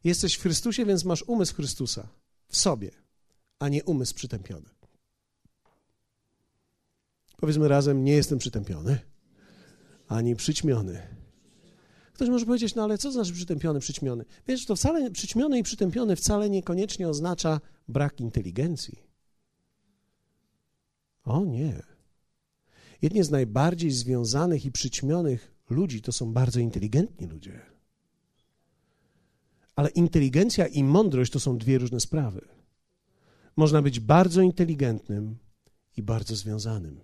[0.04, 2.08] Jesteś w Chrystusie, więc masz umysł Chrystusa
[2.48, 2.90] w sobie,
[3.58, 4.68] a nie umysł przytępiony.
[7.36, 8.98] Powiedzmy razem, nie jestem przytępiony,
[10.08, 11.16] ani przyćmiony.
[12.12, 14.24] Ktoś może powiedzieć, no ale co znaczy przytępiony, przyćmiony?
[14.48, 19.02] Wiesz, to wcale przyćmiony i przytępiony wcale niekoniecznie oznacza brak inteligencji.
[21.24, 21.95] O nie.
[23.03, 27.61] Jedni z najbardziej związanych i przyćmionych ludzi to są bardzo inteligentni ludzie.
[29.76, 32.40] Ale inteligencja i mądrość to są dwie różne sprawy.
[33.57, 35.36] Można być bardzo inteligentnym
[35.97, 37.01] i bardzo związanym.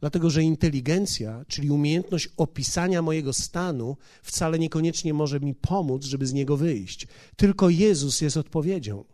[0.00, 6.32] Dlatego, że inteligencja, czyli umiejętność opisania mojego stanu, wcale niekoniecznie może mi pomóc, żeby z
[6.32, 7.06] niego wyjść.
[7.36, 9.04] Tylko Jezus jest odpowiedzią.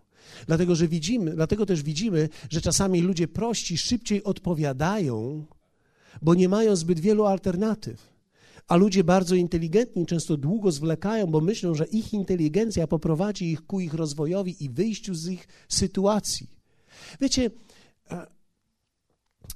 [0.46, 5.46] Dlatego, że widzimy, dlatego też widzimy, że czasami ludzie prości szybciej odpowiadają,
[6.22, 8.18] bo nie mają zbyt wielu alternatyw.
[8.68, 13.80] A ludzie bardzo inteligentni często długo zwlekają, bo myślą, że ich inteligencja poprowadzi ich ku
[13.80, 16.50] ich rozwojowi i wyjściu z ich sytuacji.
[17.20, 17.50] Wiecie,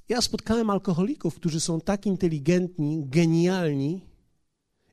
[0.09, 4.01] ja spotkałem alkoholików, którzy są tak inteligentni, genialni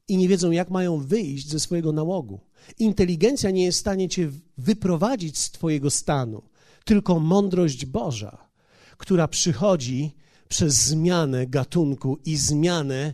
[0.09, 2.39] i nie wiedzą, jak mają wyjść ze swojego nałogu.
[2.79, 6.41] Inteligencja nie jest w stanie cię wyprowadzić z twojego stanu,
[6.85, 8.49] tylko mądrość Boża,
[8.97, 10.15] która przychodzi
[10.47, 13.13] przez zmianę gatunku i zmianę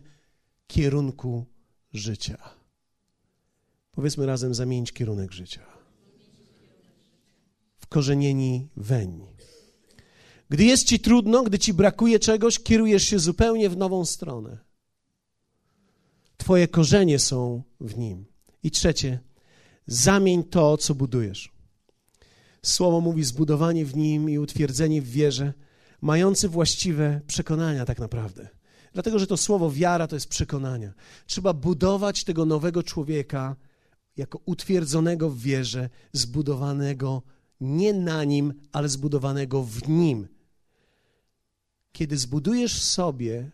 [0.68, 1.46] kierunku
[1.93, 2.38] życia.
[3.91, 5.62] Powiedzmy razem, zamienić kierunek życia.
[7.78, 9.26] Wkorzenieni weń.
[10.50, 14.64] Gdy jest ci trudno, gdy ci brakuje czegoś, kierujesz się zupełnie w nową stronę.
[16.38, 18.25] Twoje korzenie są w nim.
[18.63, 19.19] I trzecie,
[19.88, 21.55] zamień to, co budujesz.
[22.61, 25.53] Słowo mówi zbudowanie w nim i utwierdzenie w wierze,
[26.01, 28.47] mający właściwe przekonania tak naprawdę.
[28.93, 30.93] Dlatego, że to słowo wiara to jest przekonania.
[31.25, 33.55] Trzeba budować tego nowego człowieka
[34.17, 37.21] jako utwierdzonego w wierze, zbudowanego
[37.61, 40.27] nie na nim, ale zbudowanego w nim.
[41.91, 43.51] kiedy zbudujesz sobie,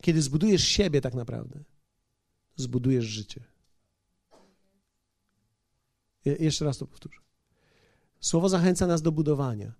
[0.00, 1.64] kiedy zbudujesz siebie tak naprawdę,
[2.56, 3.44] zbudujesz życie.
[6.24, 7.20] Je, jeszcze raz to powtórzę.
[8.20, 9.72] Słowo zachęca nas do budowania.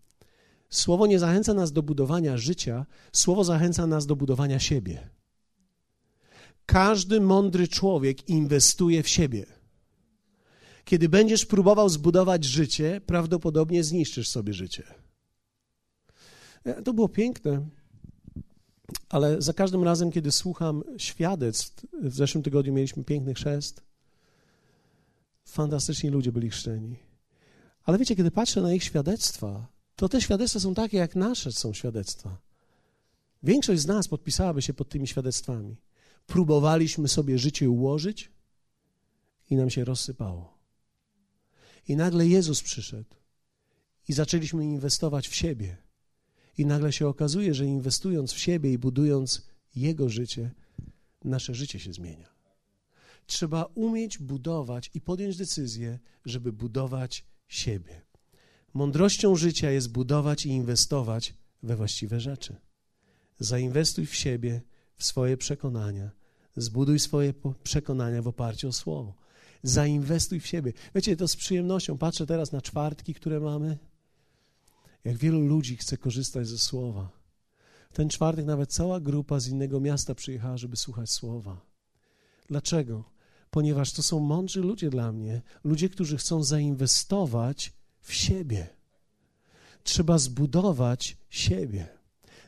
[0.71, 5.09] Słowo nie zachęca nas do budowania życia, słowo zachęca nas do budowania siebie.
[6.67, 9.47] Każdy mądry człowiek inwestuje w siebie.
[10.85, 14.85] Kiedy będziesz próbował zbudować życie, prawdopodobnie zniszczysz sobie życie.
[16.65, 17.69] E, to było piękne,
[19.09, 23.83] ale za każdym razem, kiedy słucham świadectw, w zeszłym tygodniu mieliśmy piękny chrzest,
[25.45, 26.97] fantastyczni ludzie byli chrzczeni.
[27.85, 29.67] Ale wiecie, kiedy patrzę na ich świadectwa,
[29.97, 32.39] to te świadectwa są takie, jak nasze są świadectwa.
[33.43, 35.77] Większość z nas podpisałaby się pod tymi świadectwami.
[36.27, 38.31] Próbowaliśmy sobie życie ułożyć
[39.51, 40.59] i nam się rozsypało.
[41.89, 43.15] I nagle Jezus przyszedł
[44.09, 45.77] i zaczęliśmy inwestować w siebie.
[46.59, 49.47] I nagle się okazuje, że inwestując w siebie i budując
[49.77, 50.51] Jego życie,
[51.25, 52.29] nasze życie się zmienia.
[53.27, 58.03] Trzeba umieć budować i podjąć decyzję, żeby budować siebie.
[58.75, 62.57] Mądrością życia jest budować i inwestować we właściwe rzeczy.
[63.39, 64.61] Zainwestuj w siebie,
[64.97, 66.11] w swoje przekonania.
[66.57, 69.15] Zbuduj swoje przekonania w oparciu o słowo.
[69.63, 70.73] Zainwestuj w siebie.
[70.95, 73.79] Wiecie, to z przyjemnością patrzę teraz na czwartki, które mamy.
[75.05, 77.11] Jak wielu ludzi chce korzystać ze słowa.
[77.91, 81.61] W ten czwartek nawet cała grupa z innego miasta przyjechała, żeby słuchać słowa.
[82.49, 83.05] Dlaczego?
[83.51, 88.69] Ponieważ to są mądrzy ludzie dla mnie, ludzie, którzy chcą zainwestować w siebie.
[89.83, 91.89] Trzeba zbudować siebie.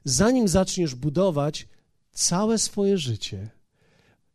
[0.05, 1.68] Zanim zaczniesz budować
[2.12, 3.50] całe swoje życie,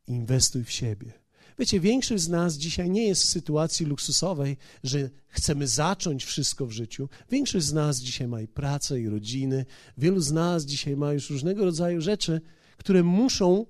[0.07, 1.13] inwestuj w siebie.
[1.59, 6.71] Wiecie, większość z nas dzisiaj nie jest w sytuacji luksusowej, że chcemy zacząć wszystko w
[6.71, 7.09] życiu.
[7.31, 9.65] Większość z nas dzisiaj ma i pracę, i rodziny.
[9.97, 12.41] Wielu z nas dzisiaj ma już różnego rodzaju rzeczy,
[12.77, 13.65] które muszą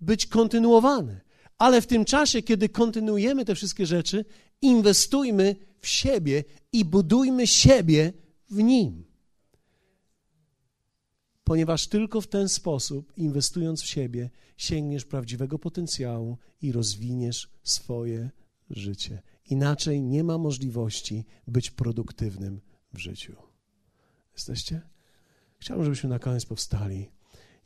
[0.00, 1.20] być kontynuowane.
[1.58, 4.24] Ale w tym czasie, kiedy kontynuujemy te wszystkie rzeczy,
[4.62, 8.12] inwestujmy w siebie i budujmy siebie
[8.50, 9.04] w Nim.
[11.44, 18.30] Ponieważ tylko w ten sposób, inwestując w siebie, sięgniesz prawdziwego potencjału i rozwiniesz swoje
[18.70, 19.22] życie.
[19.50, 22.60] Inaczej nie ma możliwości być produktywnym
[22.92, 23.36] w życiu.
[24.32, 24.80] Jesteście?
[25.58, 27.10] Chciałbym, żebyśmy na koniec powstali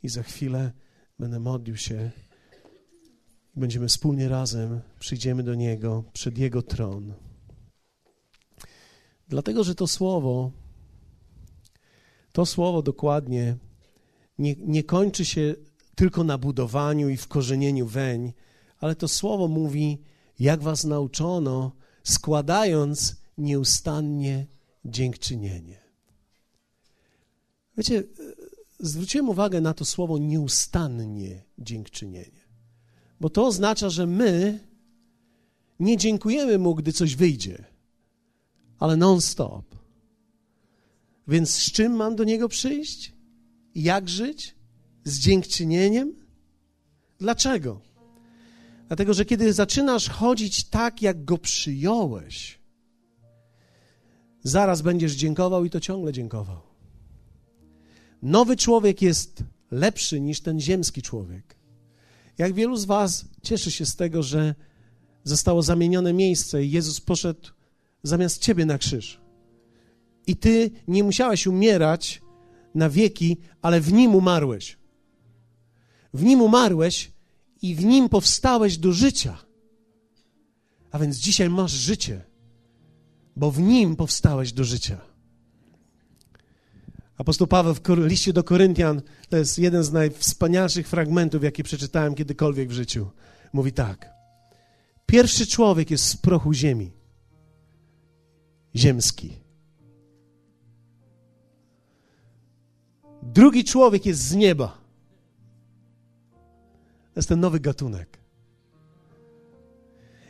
[0.03, 0.71] i za chwilę
[1.19, 2.11] będę modlił się.
[3.55, 7.13] Będziemy wspólnie razem, przyjdziemy do Niego, przed Jego tron.
[9.27, 10.51] Dlatego, że to słowo,
[12.31, 13.57] to słowo dokładnie
[14.39, 15.55] nie, nie kończy się
[15.95, 18.33] tylko na budowaniu i wkorzenieniu weń,
[18.79, 20.01] ale to słowo mówi,
[20.39, 21.71] jak was nauczono,
[22.03, 24.47] składając nieustannie
[24.85, 25.79] dziękczynienie.
[27.77, 28.03] Wiecie,
[28.79, 32.41] zwróciłem uwagę na to słowo nieustannie dziękczynienie,
[33.19, 34.59] bo to oznacza, że my
[35.79, 37.69] nie dziękujemy Mu, gdy coś wyjdzie
[38.79, 39.75] ale non-stop.
[41.27, 43.13] Więc z czym mam do Niego przyjść?
[43.75, 44.55] Jak żyć?
[45.03, 46.15] Z dziękczynieniem?
[47.19, 47.81] Dlaczego?
[48.87, 52.59] Dlatego, że kiedy zaczynasz chodzić tak, jak Go przyjąłeś,
[54.43, 56.61] zaraz będziesz dziękował i to ciągle dziękował.
[58.21, 61.55] Nowy człowiek jest lepszy niż ten ziemski człowiek.
[62.37, 64.55] Jak wielu z Was cieszy się z tego, że
[65.23, 67.49] zostało zamienione miejsce i Jezus poszedł
[68.03, 69.21] zamiast ciebie na krzyż.
[70.27, 72.21] I ty nie musiałeś umierać
[72.75, 74.77] na wieki, ale w nim umarłeś.
[76.13, 77.11] W nim umarłeś
[77.61, 79.37] i w nim powstałeś do życia.
[80.91, 82.21] A więc dzisiaj masz życie,
[83.35, 85.01] bo w nim powstałeś do życia.
[87.17, 92.69] Apostoł Paweł w liście do Koryntian to jest jeden z najwspanialszych fragmentów, jakie przeczytałem kiedykolwiek
[92.69, 93.09] w życiu.
[93.53, 94.09] Mówi tak:
[95.05, 96.91] Pierwszy człowiek jest z prochu ziemi
[98.75, 99.48] ziemski.
[103.33, 104.67] Drugi człowiek jest z nieba.
[107.13, 108.19] To jest ten nowy gatunek.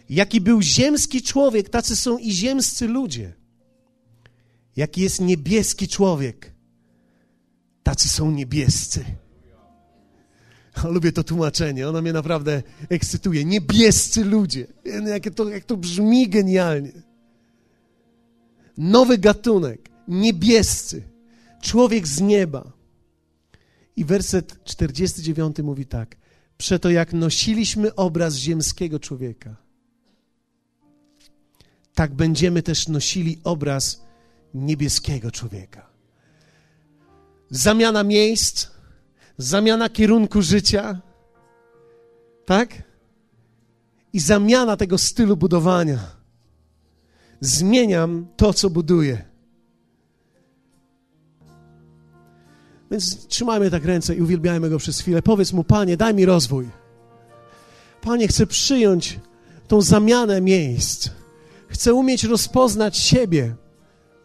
[0.10, 3.34] Jaki był ziemski człowiek, tacy są i ziemscy ludzie.
[4.76, 6.52] Jaki jest niebieski człowiek,
[7.84, 9.06] tacy są niebiescy.
[10.94, 13.46] Lubię to tłumaczenie, ono mnie naprawdę ekscytuje.
[13.46, 14.68] Niebiescy ludzie.
[15.06, 16.92] Jak to, jak to brzmi genialnie
[18.80, 21.02] nowy gatunek, niebiescy,
[21.62, 22.79] człowiek z nieba.
[24.00, 26.16] I werset 49 mówi tak:
[26.58, 29.56] Przeto jak nosiliśmy obraz ziemskiego człowieka,
[31.94, 34.04] tak będziemy też nosili obraz
[34.54, 35.90] niebieskiego człowieka.
[37.50, 38.68] zamiana miejsc,
[39.38, 41.02] zamiana kierunku życia,
[42.46, 42.84] tak?
[44.14, 46.00] I zamiana tego stylu budowania.
[47.42, 49.29] Zmieniam to, co buduję.
[52.92, 55.22] Więc trzymajmy tak ręce i uwielbiajmy Go przez chwilę.
[55.22, 56.70] Powiedz Mu, Panie, daj mi rozwój.
[58.02, 59.20] Panie, chcę przyjąć
[59.68, 61.10] tą zamianę miejsc.
[61.68, 63.56] Chcę umieć rozpoznać siebie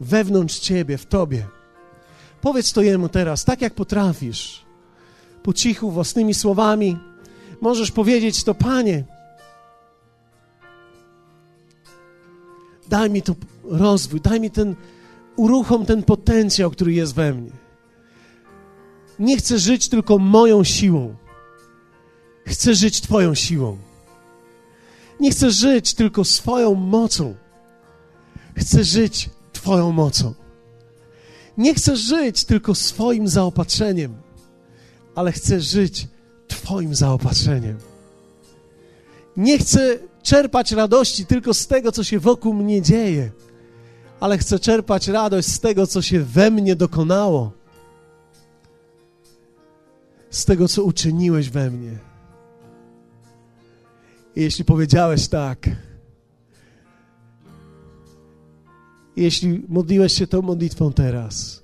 [0.01, 1.47] wewnątrz Ciebie, w Tobie.
[2.41, 4.65] Powiedz to Jemu teraz, tak jak potrafisz.
[5.43, 6.99] Po cichu, własnymi słowami.
[7.61, 9.05] Możesz powiedzieć to, Panie,
[12.89, 14.77] daj mi tu rozwój, daj mi ten,
[15.37, 17.64] uruchom ten potencjał, który jest we mnie.
[19.19, 21.15] Nie chcę żyć tylko moją siłą.
[22.47, 23.79] Chcę żyć Twoją siłą.
[25.21, 27.35] Nie chcę żyć tylko swoją mocą.
[28.57, 30.35] Chcę żyć Twoją mocą.
[31.59, 34.17] Nie chcę żyć tylko swoim zaopatrzeniem,
[35.15, 36.09] ale chcę żyć
[36.49, 37.79] Twoim zaopatrzeniem.
[39.37, 43.31] Nie chcę czerpać radości tylko z tego, co się wokół mnie dzieje,
[44.21, 47.53] ale chcę czerpać radość z tego, co się we mnie dokonało,
[50.35, 51.99] z tego, co uczyniłeś we mnie.
[54.37, 55.71] I jeśli powiedziałeś tak,
[59.17, 61.63] jeśli modliłeś się tą modlitwą teraz,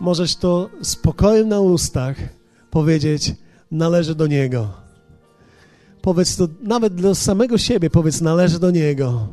[0.00, 2.16] możesz to spokojem na ustach
[2.70, 3.34] powiedzieć,
[3.70, 4.72] należy do Niego.
[6.02, 9.28] Powiedz to nawet do samego siebie, powiedz, należy do Niego.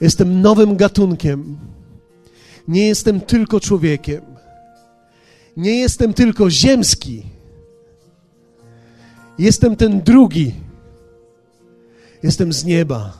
[0.00, 1.58] Jestem nowym gatunkiem.
[2.68, 4.27] Nie jestem tylko człowiekiem.
[5.58, 7.22] Nie jestem tylko ziemski.
[9.38, 10.54] Jestem ten drugi.
[12.22, 13.18] Jestem z nieba.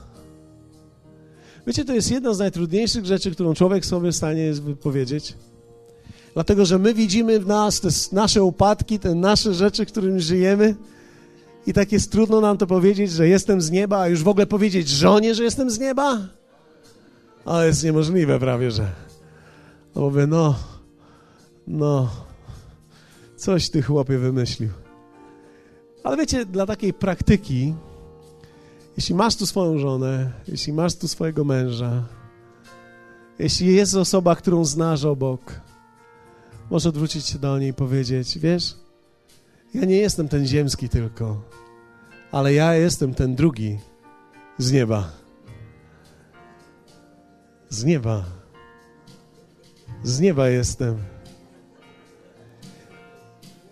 [1.67, 5.33] Wiecie, to jest jedna z najtrudniejszych rzeczy, którą człowiek sobie w stanie jest wypowiedzieć.
[6.33, 10.75] Dlatego, że my widzimy w nas te nasze upadki, te nasze rzeczy, którymi żyjemy.
[11.67, 14.45] I tak jest trudno nam to powiedzieć, że jestem z nieba, a już w ogóle
[14.45, 16.27] powiedzieć żonie, że jestem z nieba.
[17.45, 18.91] Ale jest niemożliwe prawie, że.
[19.95, 20.55] No mówię, no,
[21.67, 22.09] no,
[23.39, 24.69] coś ty chłopie wymyślił.
[26.03, 27.73] Ale wiecie, dla takiej praktyki,
[28.97, 32.03] jeśli masz tu swoją żonę, jeśli masz tu swojego męża,
[33.39, 35.61] jeśli jest osoba, którą znasz obok,
[36.69, 38.75] możesz odwrócić się do niej i powiedzieć, wiesz,
[39.73, 41.41] ja nie jestem ten ziemski tylko,
[42.31, 43.79] ale ja jestem ten drugi
[44.57, 45.11] z nieba.
[47.69, 48.23] Z nieba.
[50.03, 50.97] Z nieba jestem.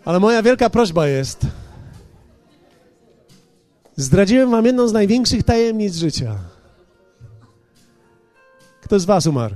[0.08, 1.47] Ale moja wielka prośba jest,
[3.95, 6.38] Zdradziłem wam jedną z największych tajemnic życia.
[8.82, 9.55] Kto z was umarł?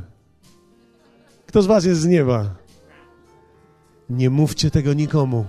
[1.45, 2.55] Kto z was jest z nieba?
[4.09, 5.45] Nie mówcie tego nikomu.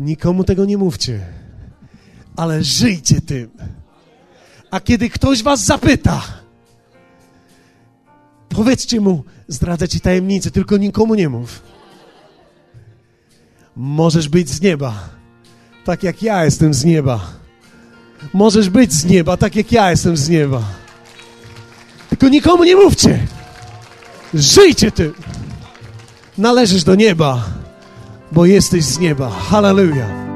[0.00, 1.26] Nikomu tego nie mówcie.
[2.36, 3.50] Ale żyjcie tym.
[4.70, 6.22] A kiedy ktoś was zapyta,
[8.48, 11.73] powiedzcie mu, zdradzę ci tajemnicę, tylko nikomu nie mów.
[13.76, 15.08] Możesz być z nieba,
[15.84, 17.20] tak jak ja jestem z nieba.
[18.32, 20.62] Możesz być z nieba, tak jak ja jestem z nieba.
[22.08, 23.26] Tylko nikomu nie mówcie.
[24.34, 25.14] Żyjcie tym.
[26.38, 27.44] Należysz do nieba,
[28.32, 29.30] bo jesteś z nieba.
[29.30, 30.33] Hallelujah.